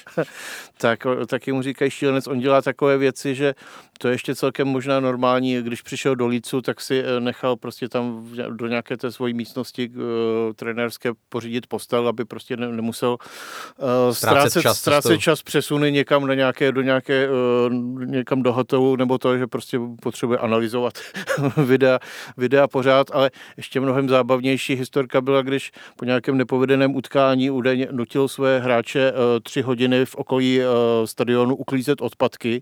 tak, 0.77 0.99
taky 1.27 1.51
mu 1.51 1.61
říkají 1.61 1.91
šílenec, 1.91 2.27
on 2.27 2.39
dělá 2.39 2.61
takové 2.61 2.97
věci, 2.97 3.35
že 3.35 3.55
to 3.99 4.07
je 4.07 4.13
ještě 4.13 4.35
celkem 4.35 4.67
možná 4.67 4.99
normální, 4.99 5.61
když 5.61 5.81
přišel 5.81 6.15
do 6.15 6.27
Lícu, 6.27 6.61
tak 6.61 6.81
si 6.81 6.99
eh, 6.99 7.19
nechal 7.19 7.55
prostě 7.55 7.89
tam 7.89 8.29
do 8.49 8.67
nějaké 8.67 8.97
té 8.97 9.11
svojí 9.11 9.33
místnosti 9.33 9.89
uh, 9.89 10.03
trenérské 10.55 11.11
pořídit 11.29 11.67
postel, 11.67 12.07
aby 12.07 12.25
prostě 12.25 12.57
ne, 12.57 12.67
nemusel 12.67 13.17
uh, 13.77 14.13
ztrácet, 14.13 14.61
čas, 14.61 14.79
ztrácet 14.79 15.19
čas 15.19 15.43
přesuny 15.43 15.91
někam 15.91 16.27
na 16.27 16.33
nějaké, 16.33 16.71
do 16.71 16.81
nějaké, 16.81 17.29
uh, 17.29 17.73
někam 18.05 18.43
do 18.43 18.53
hotelu, 18.53 18.95
nebo 18.95 19.17
to, 19.17 19.37
že 19.37 19.47
prostě 19.47 19.79
potřebuje 20.01 20.39
analyzovat 20.39 20.94
videa, 21.65 21.99
videa 22.37 22.67
pořád, 22.67 23.07
ale 23.13 23.31
ještě 23.57 23.79
mnohem 23.79 24.09
zábavnější 24.09 24.75
historka 24.75 25.21
byla, 25.21 25.41
když 25.41 25.71
po 25.95 26.05
nějakém 26.05 26.37
nepovedeném 26.37 26.95
utkání 26.95 27.49
údajně 27.49 27.87
nutil 27.91 28.27
své 28.27 28.59
hráče 28.59 29.11
uh, 29.11 29.17
tři 29.43 29.61
hodiny 29.61 30.05
v 30.05 30.15
okolí 30.15 30.59
uh, 30.59 30.65
stadionu 31.05 31.55
uklízet 31.55 32.01
odpadky 32.01 32.61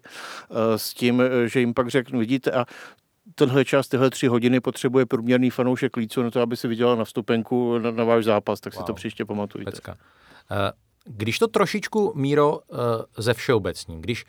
uh, 0.50 0.58
s 0.76 0.94
tím, 0.94 1.24
že 1.46 1.60
jim 1.60 1.74
pak 1.74 1.90
řeknu, 1.90 2.20
vidíte, 2.20 2.52
a 2.52 2.66
tenhle 3.36 3.66
čas, 3.66 3.88
tyhle 3.88 4.10
tři 4.10 4.28
hodiny 4.28 4.60
potřebuje 4.60 5.06
průměrný 5.06 5.50
fanoušek 5.50 5.98
lícu 5.98 6.24
na 6.24 6.32
to, 6.32 6.42
aby 6.42 6.58
si 6.58 6.68
vydělal 6.68 6.96
na 6.96 7.06
vstupenku 7.06 7.78
na, 7.78 7.92
na 7.92 8.04
váš 8.04 8.26
zápas, 8.26 8.60
tak 8.60 8.74
wow. 8.74 8.84
si 8.84 8.88
to 8.88 8.94
příště 8.94 9.26
pamatujte. 9.26 9.72
Pecka. 9.72 9.98
Když 11.06 11.40
to 11.40 11.48
trošičku, 11.48 12.14
Míro, 12.16 12.60
ze 13.18 13.34
všeobecní, 13.34 14.02
když 14.02 14.26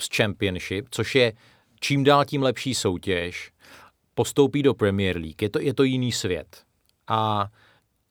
z 0.00 0.16
Championship, 0.16 0.86
což 0.90 1.14
je 1.14 1.32
čím 1.80 2.04
dál 2.04 2.24
tím 2.24 2.42
lepší 2.42 2.74
soutěž, 2.74 3.52
postoupí 4.14 4.62
do 4.62 4.74
Premier 4.74 5.16
League. 5.16 5.42
Je 5.42 5.48
to, 5.48 5.60
je 5.60 5.74
to 5.74 5.82
jiný 5.82 6.12
svět. 6.12 6.62
A 7.08 7.48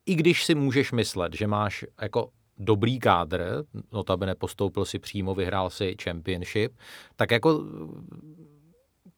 i 0.06 0.16
když 0.16 0.46
si 0.46 0.56
můžeš 0.56 0.92
myslet, 0.92 1.34
že 1.34 1.48
máš 1.48 1.86
jako 2.02 2.30
dobrý 2.58 3.00
kádr, 3.00 3.64
notabene 3.92 4.36
postoupil 4.36 4.86
si 4.86 5.00
přímo, 5.00 5.36
vyhrál 5.36 5.70
si 5.70 5.96
championship, 6.04 6.78
tak 7.16 7.32
jako 7.32 7.64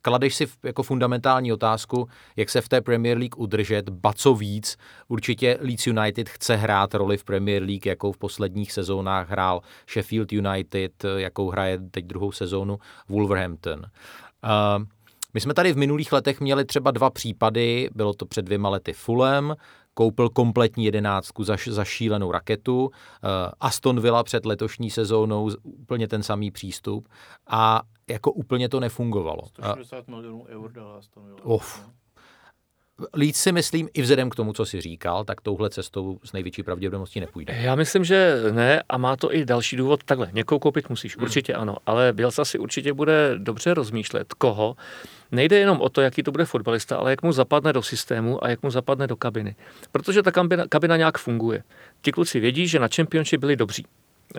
kladeš 0.02 0.36
si 0.36 0.46
jako 0.64 0.84
fundamentální 0.84 1.54
otázku, 1.54 2.10
jak 2.36 2.50
se 2.50 2.62
v 2.62 2.70
té 2.70 2.82
Premier 2.82 3.18
League 3.18 3.38
udržet, 3.38 3.90
ba 3.90 4.14
co 4.14 4.36
víc, 4.36 4.78
určitě 5.08 5.58
Leeds 5.62 5.88
United 5.88 6.30
chce 6.30 6.56
hrát 6.56 6.94
roli 6.94 7.18
v 7.18 7.24
Premier 7.24 7.64
League, 7.64 7.86
jakou 7.86 8.12
v 8.12 8.18
posledních 8.18 8.72
sezónách 8.72 9.30
hrál 9.30 9.62
Sheffield 9.90 10.32
United, 10.32 11.06
jakou 11.18 11.50
hraje 11.50 11.80
teď 11.92 12.06
druhou 12.06 12.32
sezónu 12.32 12.78
Wolverhampton. 13.10 13.82
My 15.34 15.42
jsme 15.42 15.54
tady 15.54 15.74
v 15.74 15.78
minulých 15.78 16.12
letech 16.12 16.42
měli 16.42 16.66
třeba 16.66 16.92
dva 16.92 17.10
případy, 17.10 17.90
bylo 17.96 18.14
to 18.14 18.26
před 18.26 18.42
dvěma 18.42 18.70
lety 18.70 18.94
Fulham, 18.94 19.56
koupil 19.94 20.30
kompletní 20.30 20.86
jedenáctku 20.86 21.44
za, 21.44 21.56
za 21.68 21.86
šílenou 21.86 22.32
raketu, 22.32 22.86
uh, 22.86 22.90
Aston 23.60 24.00
Villa 24.00 24.24
před 24.24 24.46
letošní 24.46 24.90
sezónou 24.90 25.50
úplně 25.64 26.08
ten 26.08 26.24
samý 26.24 26.52
přístup 26.52 27.08
a 27.48 27.82
jako 28.10 28.32
úplně 28.32 28.70
to 28.70 28.80
nefungovalo. 28.80 29.42
160 29.46 30.08
milionů 30.08 30.46
eur 30.48 30.72
dala 30.72 30.98
Aston 30.98 31.26
Villa. 31.26 31.40
Of, 31.44 31.90
Líc 33.16 33.38
si 33.38 33.52
myslím, 33.52 33.90
i 33.94 34.02
vzhledem 34.02 34.30
k 34.30 34.36
tomu, 34.36 34.54
co 34.54 34.66
si 34.66 34.82
říkal, 34.82 35.24
tak 35.24 35.42
touhle 35.42 35.70
cestou 35.70 36.20
s 36.24 36.34
největší 36.34 36.64
pravděpodobností 36.64 37.20
nepůjde. 37.20 37.58
Já 37.62 37.76
myslím, 37.76 38.04
že 38.04 38.42
ne 38.52 38.84
a 38.90 38.98
má 38.98 39.16
to 39.16 39.36
i 39.36 39.46
další 39.46 39.76
důvod. 39.76 40.04
Takhle, 40.04 40.30
někoho 40.34 40.60
koupit 40.60 40.90
musíš, 40.90 41.18
hmm. 41.18 41.24
určitě 41.24 41.54
ano, 41.54 41.78
ale 41.86 42.14
Bielsa 42.14 42.46
si 42.46 42.60
určitě 42.60 42.94
bude 42.94 43.36
dobře 43.38 43.74
rozmýšlet, 43.74 44.34
koho. 44.34 44.76
Nejde 45.32 45.60
jenom 45.60 45.82
o 45.82 45.90
to, 45.90 46.02
jaký 46.02 46.24
to 46.24 46.32
bude 46.32 46.46
fotbalista, 46.46 46.98
ale 46.98 47.12
jak 47.12 47.22
mu 47.22 47.32
zapadne 47.32 47.74
do 47.74 47.84
systému 47.84 48.44
a 48.44 48.50
jak 48.50 48.64
mu 48.64 48.72
zapadne 48.72 49.08
do 49.08 49.16
kabiny. 49.16 49.56
Protože 49.92 50.24
ta 50.24 50.32
kabina, 50.32 50.68
kabina 50.70 50.98
nějak 50.98 51.18
funguje. 51.18 51.64
Ti 52.02 52.12
kluci 52.12 52.40
vědí, 52.40 52.68
že 52.68 52.80
na 52.80 52.88
Championship 52.96 53.40
byli 53.40 53.56
dobří. 53.56 53.86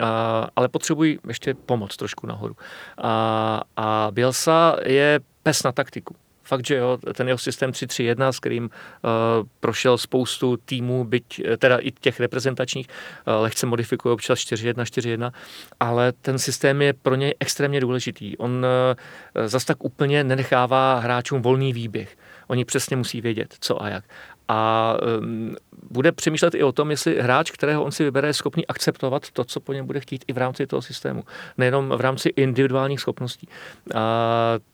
A, 0.01 0.47
ale 0.55 0.67
potřebují 0.67 1.19
ještě 1.27 1.53
pomoc 1.53 1.97
trošku 1.97 2.27
nahoru. 2.27 2.55
A, 2.97 3.61
a 3.77 4.07
Bielsa 4.11 4.77
je 4.85 5.19
pes 5.43 5.63
na 5.63 5.71
taktiku. 5.71 6.15
Fakt, 6.49 6.65
že 6.65 6.75
jo, 6.75 6.97
ten 7.13 7.27
jeho 7.27 7.37
systém 7.37 7.71
3-3-1, 7.71 8.29
s 8.29 8.39
kterým 8.39 8.63
uh, 8.63 8.69
prošel 9.59 9.97
spoustu 9.97 10.57
týmů, 10.57 11.03
byť 11.03 11.41
eh, 11.45 11.57
teda 11.57 11.77
i 11.77 11.91
těch 11.91 12.19
reprezentačních, 12.19 12.87
uh, 12.87 13.33
lehce 13.41 13.65
modifikuje 13.65 14.13
občas 14.13 14.39
4-1, 14.39 14.73
4-1, 14.73 15.31
ale 15.79 16.11
ten 16.11 16.39
systém 16.39 16.81
je 16.81 16.93
pro 16.93 17.15
něj 17.15 17.33
extrémně 17.39 17.79
důležitý. 17.81 18.37
On 18.37 18.51
uh, 18.51 19.47
zas 19.47 19.65
tak 19.65 19.83
úplně 19.83 20.23
nenechává 20.23 20.99
hráčům 20.99 21.41
volný 21.41 21.73
výběh. 21.73 22.17
Oni 22.47 22.65
přesně 22.65 22.95
musí 22.95 23.21
vědět, 23.21 23.55
co 23.59 23.83
a 23.83 23.89
jak. 23.89 24.03
A 24.49 24.93
bude 25.91 26.11
přemýšlet 26.11 26.55
i 26.55 26.63
o 26.63 26.71
tom, 26.71 26.91
jestli 26.91 27.21
hráč, 27.21 27.51
kterého 27.51 27.83
on 27.83 27.91
si 27.91 28.03
vybere, 28.03 28.27
je 28.27 28.33
schopný 28.33 28.67
akceptovat 28.67 29.31
to, 29.31 29.43
co 29.43 29.59
po 29.59 29.73
něm 29.73 29.85
bude 29.85 29.99
chtít 29.99 30.25
i 30.27 30.33
v 30.33 30.37
rámci 30.37 30.67
toho 30.67 30.81
systému. 30.81 31.23
Nejenom 31.57 31.89
v 31.89 32.01
rámci 32.01 32.29
individuálních 32.29 32.99
schopností. 32.99 33.47
A, 33.95 33.99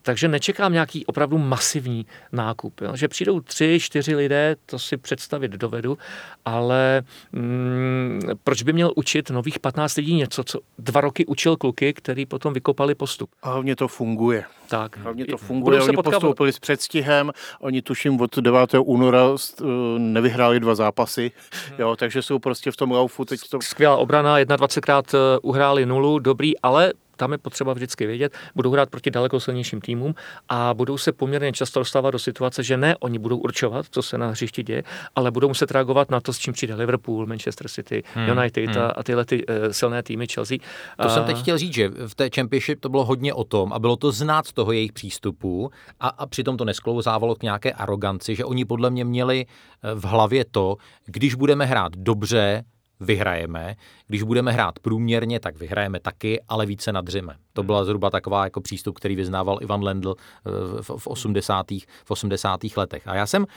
takže 0.01 0.27
nečekám 0.27 0.73
nějaký 0.73 1.05
opravdu 1.05 1.37
masivní 1.37 2.05
nákup. 2.31 2.81
Jo? 2.81 2.95
Že 2.95 3.07
přijdou 3.07 3.39
tři, 3.39 3.79
čtyři 3.81 4.15
lidé, 4.15 4.55
to 4.65 4.79
si 4.79 4.97
představit 4.97 5.51
dovedu, 5.51 5.97
ale 6.45 7.03
mm, 7.31 8.21
proč 8.43 8.63
by 8.63 8.73
měl 8.73 8.91
učit 8.95 9.29
nových 9.29 9.59
15 9.59 9.95
lidí 9.95 10.15
něco, 10.15 10.43
co 10.43 10.59
dva 10.79 11.01
roky 11.01 11.25
učil 11.25 11.57
kluky, 11.57 11.93
který 11.93 12.25
potom 12.25 12.53
vykopali 12.53 12.95
postup? 12.95 13.29
A 13.43 13.49
hlavně 13.49 13.75
to 13.75 13.87
funguje. 13.87 14.43
Tak. 14.69 14.97
Hlavně 14.97 15.25
to 15.25 15.37
funguje. 15.37 15.81
Oni 15.81 15.95
potkávat... 15.95 16.21
postoupili 16.21 16.53
s 16.53 16.59
předstihem, 16.59 17.31
oni 17.59 17.81
tuším 17.81 18.21
od 18.21 18.37
9. 18.37 18.75
února 18.79 19.23
eh, 19.61 19.63
nevyhráli 19.97 20.59
dva 20.59 20.75
zápasy, 20.75 21.31
hmm. 21.69 21.79
jo, 21.79 21.95
takže 21.95 22.21
jsou 22.21 22.39
prostě 22.39 22.71
v 22.71 22.75
tom 22.75 22.91
laufu 22.91 23.25
teď 23.25 23.39
to... 23.49 23.61
Skvělá 23.61 23.97
obrana, 23.97 24.39
21krát 24.39 25.03
eh, 25.13 25.39
uhráli 25.41 25.85
nulu, 25.85 26.19
dobrý, 26.19 26.59
ale 26.59 26.93
tam 27.15 27.31
je 27.31 27.37
potřeba 27.37 27.73
vždycky 27.73 28.05
vědět, 28.05 28.33
budou 28.55 28.71
hrát 28.71 28.89
proti 28.89 29.11
daleko 29.11 29.39
silnějším 29.39 29.81
týmům 29.81 30.15
a 30.49 30.73
budou 30.73 30.97
se 30.97 31.11
poměrně 31.11 31.51
často 31.51 31.79
dostávat 31.79 32.11
do 32.11 32.19
situace, 32.19 32.63
že 32.63 32.77
ne 32.77 32.95
oni 32.99 33.19
budou 33.19 33.37
určovat, 33.37 33.85
co 33.91 34.01
se 34.01 34.17
na 34.17 34.27
hřišti 34.27 34.63
děje, 34.63 34.83
ale 35.15 35.31
budou 35.31 35.47
muset 35.47 35.71
reagovat 35.71 36.11
na 36.11 36.21
to, 36.21 36.33
s 36.33 36.37
čím 36.37 36.53
přijde 36.53 36.75
Liverpool, 36.75 37.25
Manchester 37.25 37.67
City, 37.67 38.03
hmm. 38.13 38.29
United 38.29 38.69
hmm. 38.69 38.85
A, 38.95 39.03
tyhle 39.03 39.25
ty 39.25 39.45
uh, 39.45 39.55
silné 39.71 40.03
týmy 40.03 40.27
Chelsea. 40.27 40.57
To 40.97 41.05
a... 41.05 41.09
jsem 41.09 41.23
teď 41.23 41.37
chtěl 41.37 41.57
říct, 41.57 41.73
že 41.73 41.89
v 42.07 42.15
té 42.15 42.29
Championship 42.35 42.79
to 42.79 42.89
bylo 42.89 43.05
hodně 43.05 43.33
o 43.33 43.43
tom 43.43 43.73
a 43.73 43.79
bylo 43.79 43.95
to 43.95 44.11
znát 44.11 44.51
toho 44.51 44.71
jejich 44.71 44.93
přístupu 44.93 45.71
a, 45.99 46.07
a 46.07 46.25
přitom 46.25 46.57
to 46.57 46.65
nesklouzávalo 46.65 47.35
k 47.35 47.43
nějaké 47.43 47.71
aroganci, 47.71 48.35
že 48.35 48.45
oni 48.45 48.65
podle 48.65 48.89
mě 48.89 49.05
měli 49.05 49.45
eh, 49.45 49.95
v 49.95 50.03
hlavě 50.03 50.45
to, 50.51 50.77
když 51.05 51.35
budeme 51.35 51.65
hrát 51.65 51.91
dobře, 51.95 52.63
vyhrajeme. 52.99 53.75
Když 54.07 54.23
budeme 54.23 54.51
hrát 54.51 54.79
průměrně, 54.79 55.39
tak 55.39 55.57
vyhrajeme 55.57 55.99
taky, 55.99 56.41
ale 56.47 56.65
více 56.65 56.91
nadřeme. 56.91 57.35
To 57.53 57.63
byla 57.63 57.85
zhruba 57.85 58.09
taková 58.09 58.43
jako 58.43 58.61
přístup, 58.61 58.95
který 58.97 59.15
vyznával 59.15 59.57
Ivan 59.61 59.83
Lendl 59.83 60.15
eh, 60.19 60.51
v 60.81 61.07
80. 61.07 61.65
v 62.05 62.11
80. 62.11 62.59
letech. 62.77 63.07
A 63.07 63.15
já 63.15 63.25
jsem 63.25 63.41
uh, 63.43 63.47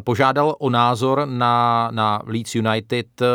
požádal 0.00 0.56
o 0.58 0.70
názor 0.70 1.26
na, 1.26 1.88
na 1.92 2.22
Leeds 2.26 2.54
United 2.54 3.20
uh, 3.20 3.26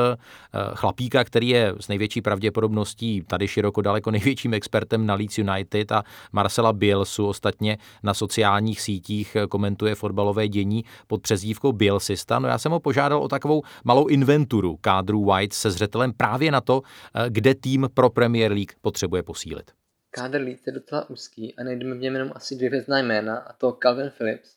chlapíka, 0.76 1.24
který 1.24 1.50
je 1.50 1.74
s 1.80 1.88
největší 1.88 2.22
pravděpodobností 2.22 3.24
tady 3.28 3.48
široko 3.48 3.82
daleko 3.82 4.12
největším 4.12 4.54
expertem 4.54 5.06
na 5.06 5.14
Leeds 5.16 5.38
United 5.38 5.92
a 5.92 6.04
Marcela 6.32 6.74
Bielsu 6.74 7.28
ostatně 7.28 7.78
na 8.04 8.14
sociálních 8.14 8.82
sítích 8.82 9.38
komentuje 9.50 9.96
fotbalové 9.96 10.48
dění 10.48 10.86
pod 11.08 11.22
přezdívkou 11.22 11.72
Bielsista. 11.72 12.40
No 12.40 12.48
já 12.48 12.58
jsem 12.58 12.72
ho 12.72 12.80
požádal 12.80 13.24
o 13.24 13.28
takovou 13.28 13.62
malou 13.84 14.08
inventuru 14.08 14.78
kádru 14.92 15.26
White 15.26 15.54
se 15.54 15.72
zřetelem 15.72 16.14
právě 16.14 16.52
na 16.52 16.62
to, 16.62 16.82
kde 17.30 17.56
tým 17.56 17.90
pro 17.94 18.10
Premier 18.10 18.52
League 18.52 18.72
potřebuje 18.82 19.24
posílit. 19.24 19.72
Kádr 20.10 20.42
Leeds 20.42 20.68
je 20.68 20.74
docela 20.74 21.10
úzký 21.10 21.56
a 21.56 21.64
najdeme 21.64 21.96
v 21.96 22.00
něm 22.00 22.14
jenom 22.14 22.32
asi 22.36 22.56
dvě 22.56 22.70
hvězdná 22.70 23.00
jména, 23.00 23.38
a 23.38 23.54
to 23.54 23.72
Calvin 23.72 24.12
Phillips, 24.18 24.56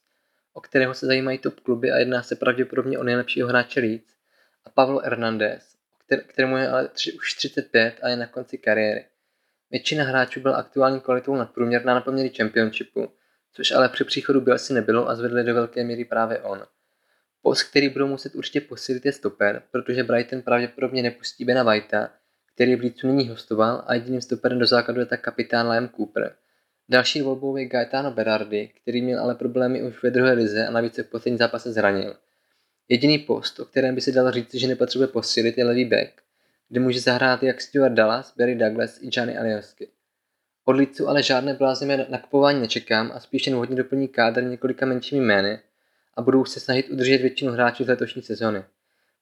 o 0.52 0.60
kterého 0.60 0.94
se 0.94 1.06
zajímají 1.06 1.38
top 1.38 1.60
kluby 1.60 1.92
a 1.92 1.96
jedná 1.96 2.22
se 2.22 2.36
pravděpodobně 2.36 2.98
o 2.98 3.02
nejlepšího 3.02 3.48
hráče 3.48 3.80
Leeds, 3.80 4.14
a 4.64 4.70
Pavlo 4.70 5.00
Hernández, 5.04 5.74
kterému 6.26 6.56
je 6.56 6.68
ale 6.68 6.88
tři, 6.88 7.12
už 7.12 7.34
35 7.34 7.94
a 8.02 8.08
je 8.08 8.16
na 8.16 8.26
konci 8.26 8.58
kariéry. 8.58 9.04
Většina 9.70 10.04
hráčů 10.04 10.40
byla 10.40 10.56
aktuální 10.56 11.00
kvalitou 11.00 11.36
nadprůměrná 11.36 11.94
na 11.94 12.00
poměry 12.00 12.30
Championshipu, 12.36 13.12
což 13.52 13.72
ale 13.72 13.88
při 13.88 14.04
příchodu 14.04 14.40
byl 14.40 14.54
asi 14.54 14.72
nebylo 14.72 15.08
a 15.08 15.14
zvedli 15.14 15.44
do 15.44 15.54
velké 15.54 15.84
míry 15.84 16.04
právě 16.04 16.38
on. 16.38 16.62
Post, 17.44 17.62
který 17.62 17.88
budou 17.88 18.06
muset 18.06 18.34
určitě 18.34 18.60
posílit 18.60 19.06
je 19.06 19.12
stoper, 19.12 19.62
protože 19.70 20.04
Brighton 20.04 20.42
pravděpodobně 20.42 21.02
nepustí 21.02 21.44
Bena 21.44 21.62
Whitea, 21.62 22.10
který 22.54 22.76
v 22.76 22.80
Leedsu 22.80 23.06
nyní 23.06 23.28
hostoval 23.28 23.84
a 23.86 23.94
jediným 23.94 24.20
stoperem 24.20 24.58
do 24.58 24.66
základu 24.66 25.00
je 25.00 25.06
tak 25.06 25.20
kapitán 25.20 25.70
Liam 25.70 25.88
Cooper. 25.88 26.34
Další 26.88 27.22
volbou 27.22 27.56
je 27.56 27.66
Gaetano 27.66 28.10
Berardi, 28.10 28.72
který 28.82 29.02
měl 29.02 29.20
ale 29.20 29.34
problémy 29.34 29.82
už 29.82 30.02
ve 30.02 30.10
druhé 30.10 30.32
lize 30.32 30.66
a 30.66 30.70
navíc 30.70 30.94
se 30.94 31.02
v 31.02 31.08
poslední 31.08 31.38
zápase 31.38 31.72
zranil. 31.72 32.16
Jediný 32.88 33.18
post, 33.18 33.60
o 33.60 33.64
kterém 33.64 33.94
by 33.94 34.00
se 34.00 34.12
dalo 34.12 34.30
říct, 34.30 34.54
že 34.54 34.66
nepotřebuje 34.66 35.08
posílit, 35.08 35.58
je 35.58 35.64
levý 35.64 35.84
back, 35.84 36.22
kde 36.68 36.80
může 36.80 37.00
zahrát 37.00 37.42
jak 37.42 37.60
Stuart 37.60 37.92
Dallas, 37.92 38.34
Barry 38.38 38.54
Douglas 38.54 39.02
i 39.02 39.08
Gianni 39.08 39.38
Aliosky. 39.38 39.88
Od 40.64 40.76
Leedsu 40.76 41.08
ale 41.08 41.22
žádné 41.22 41.54
bláznivé 41.54 42.06
nakupování 42.08 42.60
nečekám 42.60 43.12
a 43.14 43.20
spíše 43.20 43.50
jen 43.50 43.58
hodně 43.58 43.76
doplní 43.76 44.08
kádr 44.08 44.44
několika 44.44 44.86
menšími 44.86 45.26
jmény 45.26 45.58
a 46.16 46.22
budou 46.22 46.44
se 46.44 46.60
snažit 46.60 46.90
udržet 46.90 47.18
většinu 47.18 47.52
hráčů 47.52 47.84
z 47.84 47.88
letošní 47.88 48.22
sezony. 48.22 48.64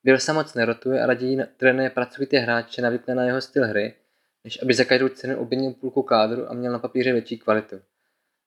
Bielsa 0.04 0.32
moc 0.32 0.54
nerotuje 0.54 1.02
a 1.02 1.06
raději 1.06 1.38
trénuje 1.56 1.90
pracovitě 1.90 2.38
hráče 2.38 2.82
navykne 2.82 3.14
na 3.14 3.24
jeho 3.24 3.40
styl 3.40 3.66
hry, 3.66 3.94
než 4.44 4.62
aby 4.62 4.74
za 4.74 4.84
každou 4.84 5.08
cenu 5.08 5.38
objednil 5.38 5.72
půlku 5.72 6.02
kádru 6.02 6.50
a 6.50 6.54
měl 6.54 6.72
na 6.72 6.78
papíře 6.78 7.12
větší 7.12 7.38
kvalitu. 7.38 7.80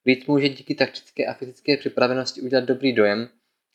Leeds 0.06 0.26
může 0.26 0.48
díky 0.48 0.74
taktické 0.74 1.26
a 1.26 1.34
fyzické 1.34 1.76
připravenosti 1.76 2.40
udělat 2.40 2.64
dobrý 2.64 2.92
dojem 2.92 3.28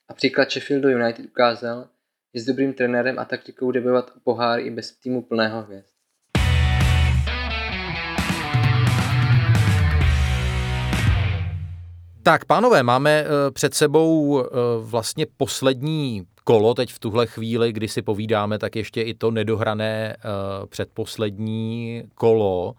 a 0.08 0.14
příklad 0.14 0.52
Sheffieldu 0.52 0.90
United 0.90 1.26
ukázal, 1.26 1.90
že 2.34 2.42
s 2.42 2.46
dobrým 2.46 2.74
trenérem 2.74 3.20
a 3.20 3.26
taktikou 3.26 3.72
jde 3.72 3.82
bojovat 3.82 4.12
o 4.18 4.20
pohár 4.20 4.60
i 4.60 4.70
bez 4.70 4.92
týmu 4.92 5.22
plného 5.22 5.62
hvězd. 5.62 5.91
Tak, 12.24 12.46
pánové, 12.46 12.84
máme 12.84 13.12
eh, 13.12 13.52
před 13.52 13.74
sebou 13.74 14.42
eh, 14.44 14.48
vlastně 14.82 15.26
poslední 15.38 16.24
kolo 16.44 16.74
teď 16.74 16.94
v 16.94 17.00
tuhle 17.00 17.28
chvíli, 17.28 17.74
kdy 17.74 17.88
si 17.88 18.02
povídáme, 18.02 18.60
tak 18.60 18.76
ještě 18.76 19.02
i 19.02 19.14
to 19.14 19.32
nedohrané 19.32 20.16
uh, 20.18 20.66
předposlední 20.66 22.04
kolo. 22.16 22.74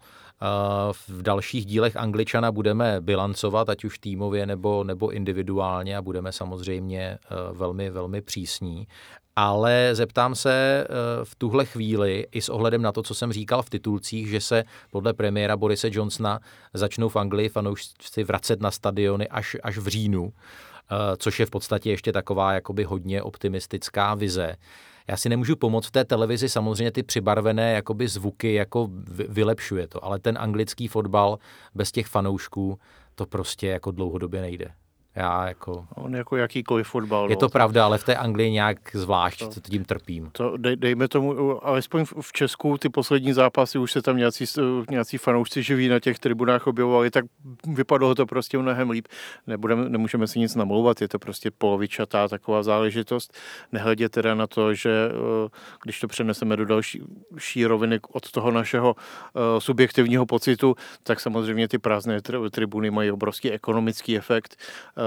V 1.09 1.21
dalších 1.21 1.65
dílech 1.65 1.97
Angličana 1.97 2.51
budeme 2.51 3.01
bilancovat, 3.01 3.69
ať 3.69 3.85
už 3.85 3.99
týmově 3.99 4.45
nebo, 4.45 4.83
nebo 4.83 5.09
individuálně 5.09 5.97
a 5.97 6.01
budeme 6.01 6.31
samozřejmě 6.31 7.17
velmi, 7.53 7.89
velmi 7.89 8.21
přísní. 8.21 8.87
Ale 9.35 9.89
zeptám 9.93 10.35
se 10.35 10.87
v 11.23 11.35
tuhle 11.35 11.65
chvíli, 11.65 12.27
i 12.31 12.41
s 12.41 12.49
ohledem 12.49 12.81
na 12.81 12.91
to, 12.91 13.03
co 13.03 13.15
jsem 13.15 13.33
říkal 13.33 13.61
v 13.61 13.69
titulcích, 13.69 14.27
že 14.27 14.41
se 14.41 14.63
podle 14.91 15.13
premiéra 15.13 15.57
Borise 15.57 15.89
Johnsona 15.91 16.39
začnou 16.73 17.09
v 17.09 17.15
Anglii 17.15 17.49
fanoušci 17.49 18.23
vracet 18.23 18.61
na 18.61 18.71
stadiony 18.71 19.27
až, 19.27 19.57
až 19.63 19.77
v 19.77 19.87
říjnu. 19.87 20.33
Eh, 20.91 21.17
což 21.17 21.39
je 21.39 21.45
v 21.45 21.49
podstatě 21.49 21.89
ještě 21.89 22.11
taková 22.11 22.53
jakoby 22.53 22.83
hodně 22.83 23.21
optimistická 23.21 24.15
vize. 24.15 24.55
Já 25.07 25.17
si 25.17 25.29
nemůžu 25.29 25.55
pomoct 25.55 25.87
v 25.87 25.91
té 25.91 26.05
televizi, 26.05 26.49
samozřejmě 26.49 26.91
ty 26.91 27.03
přibarvené 27.03 27.73
jakoby 27.73 28.07
zvuky 28.07 28.53
jako 28.53 28.89
vylepšuje 29.29 29.87
to, 29.87 30.05
ale 30.05 30.19
ten 30.19 30.37
anglický 30.37 30.87
fotbal 30.87 31.39
bez 31.75 31.91
těch 31.91 32.07
fanoušků 32.07 32.79
to 33.15 33.25
prostě 33.25 33.67
jako 33.67 33.91
dlouhodobě 33.91 34.41
nejde. 34.41 34.71
Já 35.15 35.47
jako... 35.47 35.85
On 35.95 36.15
jako 36.15 36.37
jakýkoliv 36.37 36.87
fotbal. 36.87 37.29
Je 37.29 37.37
to 37.37 37.45
no, 37.45 37.49
pravda, 37.49 37.85
ale 37.85 37.97
v 37.97 38.03
té 38.03 38.15
Anglii 38.15 38.51
nějak 38.51 38.77
zvlášť 38.93 39.39
to, 39.39 39.61
tím 39.61 39.85
trpím. 39.85 40.29
To 40.31 40.57
dej, 40.57 40.75
dejme 40.75 41.07
tomu, 41.07 41.65
alespoň 41.67 42.05
v 42.21 42.33
Česku 42.33 42.77
ty 42.77 42.89
poslední 42.89 43.33
zápasy 43.33 43.77
už 43.77 43.91
se 43.91 44.01
tam 44.01 44.17
nějací, 44.17 44.45
nějací 44.89 45.17
fanoušci 45.17 45.63
živí 45.63 45.87
na 45.87 45.99
těch 45.99 46.19
tribunách 46.19 46.67
objevovali, 46.67 47.11
tak 47.11 47.25
vypadalo 47.67 48.15
to 48.15 48.25
prostě 48.25 48.57
mnohem 48.57 48.89
líp. 48.89 49.07
Nebudeme, 49.47 49.89
nemůžeme 49.89 50.27
si 50.27 50.39
nic 50.39 50.55
namlouvat, 50.55 51.01
je 51.01 51.07
to 51.07 51.19
prostě 51.19 51.51
polovičatá 51.51 52.27
taková 52.27 52.63
záležitost. 52.63 53.33
Nehledě 53.71 54.09
teda 54.09 54.35
na 54.35 54.47
to, 54.47 54.73
že 54.73 55.09
eh, 55.09 55.49
když 55.83 55.99
to 55.99 56.07
přeneseme 56.07 56.57
do 56.57 56.65
další 56.65 57.65
roviny 57.65 57.99
od 58.11 58.31
toho 58.31 58.51
našeho 58.51 58.95
eh, 58.97 59.61
subjektivního 59.61 60.25
pocitu, 60.25 60.75
tak 61.03 61.19
samozřejmě 61.19 61.67
ty 61.67 61.77
prázdné 61.77 62.21
tribuny 62.51 62.91
mají 62.91 63.11
obrovský 63.11 63.51
ekonomický 63.51 64.17
efekt 64.17 64.57
Eh, 64.97 65.02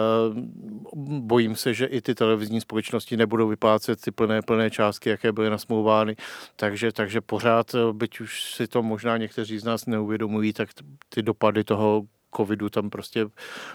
bojím 1.21 1.57
se, 1.57 1.75
že 1.75 1.87
i 1.87 2.01
ty 2.01 2.15
televizní 2.15 2.61
společnosti 2.61 3.17
nebudou 3.17 3.49
vyplácet 3.49 4.01
ty 4.01 4.11
plné, 4.11 4.43
plné 4.43 4.71
částky, 4.71 5.09
jaké 5.09 5.33
byly 5.33 5.51
nasmlouvány, 5.51 6.17
takže, 6.57 6.93
takže 6.93 7.21
pořád, 7.21 7.75
eh, 7.75 7.93
byť 7.93 8.21
už 8.21 8.55
si 8.55 8.67
to 8.67 8.83
možná 8.83 9.17
někteří 9.17 9.59
z 9.59 9.65
nás 9.65 9.87
neuvědomují, 9.87 10.53
tak 10.53 10.69
ty 11.09 11.23
dopady 11.23 11.65
toho 11.65 12.03
covidu 12.37 12.69
tam 12.69 12.91
prostě 12.91 13.27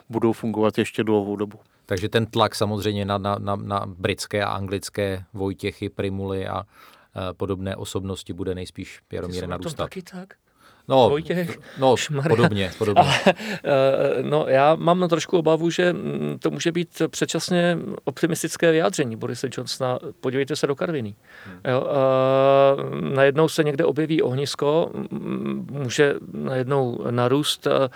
budou 0.10 0.34
fungovat 0.34 0.78
ještě 0.78 1.04
dlouhou 1.04 1.36
dobu. 1.36 1.60
Takže 1.86 2.10
ten 2.10 2.26
tlak 2.26 2.56
samozřejmě 2.56 3.06
na, 3.06 3.18
na, 3.18 3.36
na, 3.40 3.56
na 3.56 3.86
britské 3.86 4.44
a 4.44 4.50
anglické 4.50 5.24
Vojtěchy, 5.34 5.90
Primuly 5.90 6.48
a 6.48 6.64
e, 6.64 7.34
podobné 7.34 7.76
osobnosti 7.76 8.34
bude 8.34 8.56
nejspíš 8.56 9.00
Jaromíre 9.12 9.48
narůstat. 9.48 9.84
Taky 9.84 10.02
tak? 10.02 10.34
No, 10.88 11.10
Vojtěch, 11.10 11.60
no 11.78 11.96
podobně, 12.30 12.72
podobně. 12.78 13.02
Ale, 13.02 13.20
eh, 13.28 14.24
no, 14.24 14.46
já 14.48 14.76
mám 14.76 15.10
trošku 15.10 15.38
obavu, 15.38 15.70
že 15.70 15.94
mm, 15.94 16.38
to 16.40 16.52
může 16.52 16.72
být 16.72 17.02
předčasně 17.08 17.78
optimistické 18.04 18.72
vyjádření 18.72 19.16
Borise 19.16 19.50
Johnsona. 19.58 20.00
Podívejte 20.22 20.56
se 20.56 20.68
do 20.68 20.76
Karviny. 20.76 21.16
Hmm. 21.46 21.60
Jo, 21.68 21.88
najednou 23.16 23.50
se 23.50 23.64
někde 23.64 23.86
objeví 23.86 24.22
ohnisko, 24.22 24.92
může 25.72 26.14
najednou 26.34 27.06
narůst 27.12 27.68
eh, 27.68 27.90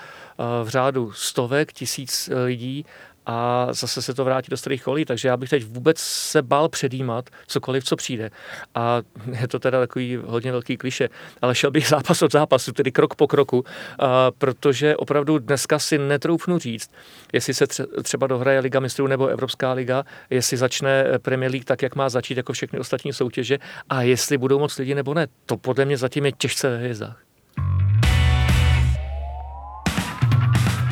v 0.63 0.69
řádu 0.69 1.11
stovek, 1.11 1.73
tisíc 1.73 2.29
lidí 2.45 2.85
a 3.25 3.67
zase 3.71 4.01
se 4.01 4.13
to 4.13 4.25
vrátí 4.25 4.47
do 4.49 4.57
starých 4.57 4.83
kolí, 4.83 5.05
takže 5.05 5.27
já 5.27 5.37
bych 5.37 5.49
teď 5.49 5.65
vůbec 5.65 5.99
se 5.99 6.41
bál 6.41 6.69
předjímat 6.69 7.29
cokoliv, 7.47 7.83
co 7.83 7.95
přijde. 7.95 8.29
A 8.75 9.01
je 9.39 9.47
to 9.47 9.59
teda 9.59 9.79
takový 9.79 10.19
hodně 10.25 10.51
velký 10.51 10.77
kliše, 10.77 11.09
ale 11.41 11.55
šel 11.55 11.71
bych 11.71 11.87
zápas 11.87 12.21
od 12.21 12.31
zápasu, 12.31 12.71
tedy 12.71 12.91
krok 12.91 13.15
po 13.15 13.27
kroku, 13.27 13.65
a 13.99 14.31
protože 14.31 14.95
opravdu 14.95 15.39
dneska 15.39 15.79
si 15.79 15.97
netroufnu 15.97 16.59
říct, 16.59 16.91
jestli 17.33 17.53
se 17.53 17.67
třeba 18.03 18.27
dohraje 18.27 18.59
Liga 18.59 18.79
mistrů 18.79 19.07
nebo 19.07 19.27
Evropská 19.27 19.73
liga, 19.73 20.03
jestli 20.29 20.57
začne 20.57 21.05
Premier 21.21 21.51
League 21.51 21.65
tak, 21.65 21.81
jak 21.81 21.95
má 21.95 22.09
začít 22.09 22.37
jako 22.37 22.53
všechny 22.53 22.79
ostatní 22.79 23.13
soutěže 23.13 23.59
a 23.89 24.01
jestli 24.01 24.37
budou 24.37 24.59
moc 24.59 24.77
lidi 24.77 24.95
nebo 24.95 25.13
ne. 25.13 25.27
To 25.45 25.57
podle 25.57 25.85
mě 25.85 25.97
zatím 25.97 26.25
je 26.25 26.31
těžce 26.31 26.69
ve 26.69 26.77
hvězdách. 26.77 27.21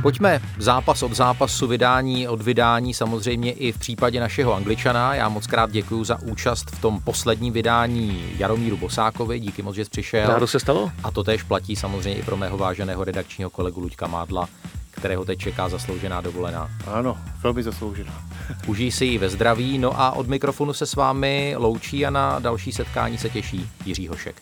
Pojďme 0.04 0.42
zápas 0.58 1.04
od 1.04 1.14
zápasu, 1.14 1.68
vydání 1.68 2.28
od 2.28 2.42
vydání, 2.42 2.94
samozřejmě 2.94 3.52
i 3.52 3.72
v 3.72 3.78
případě 3.78 4.20
našeho 4.20 4.54
Angličana. 4.54 5.16
Já 5.16 5.30
moc 5.30 5.48
krát 5.48 5.72
děkuji 5.72 6.04
za 6.04 6.22
účast 6.22 6.72
v 6.72 6.82
tom 6.82 7.00
posledním 7.00 7.54
vydání 7.54 8.34
Jaromíru 8.38 8.78
Bosákovi, 8.78 9.40
díky 9.40 9.62
moc, 9.62 9.76
že 9.76 9.86
jsi 9.86 9.92
přišel. 9.92 10.28
Rádo 10.28 10.48
se 10.48 10.60
stalo. 10.60 10.92
A 11.04 11.12
to 11.12 11.24
tež 11.24 11.44
platí 11.44 11.76
samozřejmě 11.76 12.20
i 12.20 12.24
pro 12.24 12.38
mého 12.38 12.58
váženého 12.58 13.04
redakčního 13.04 13.50
kolegu 13.50 13.80
Luďka 13.80 14.08
Mádla, 14.08 14.50
kterého 14.92 15.26
teď 15.26 15.40
čeká 15.40 15.70
zasloužená 15.70 16.22
dovolená. 16.22 16.70
Ano, 16.88 17.18
velmi 17.44 17.64
zasloužená. 17.64 18.24
Užij 18.68 18.92
si 18.92 19.06
ji 19.06 19.18
ve 19.18 19.30
zdraví, 19.30 19.78
no 19.78 20.02
a 20.02 20.12
od 20.12 20.28
mikrofonu 20.28 20.74
se 20.74 20.86
s 20.86 20.96
vámi 20.96 21.56
loučí 21.58 22.06
a 22.06 22.10
na 22.10 22.40
další 22.40 22.72
setkání 22.72 23.18
se 23.18 23.30
těší 23.30 23.70
Jiří 23.86 24.08
Hošek. 24.08 24.42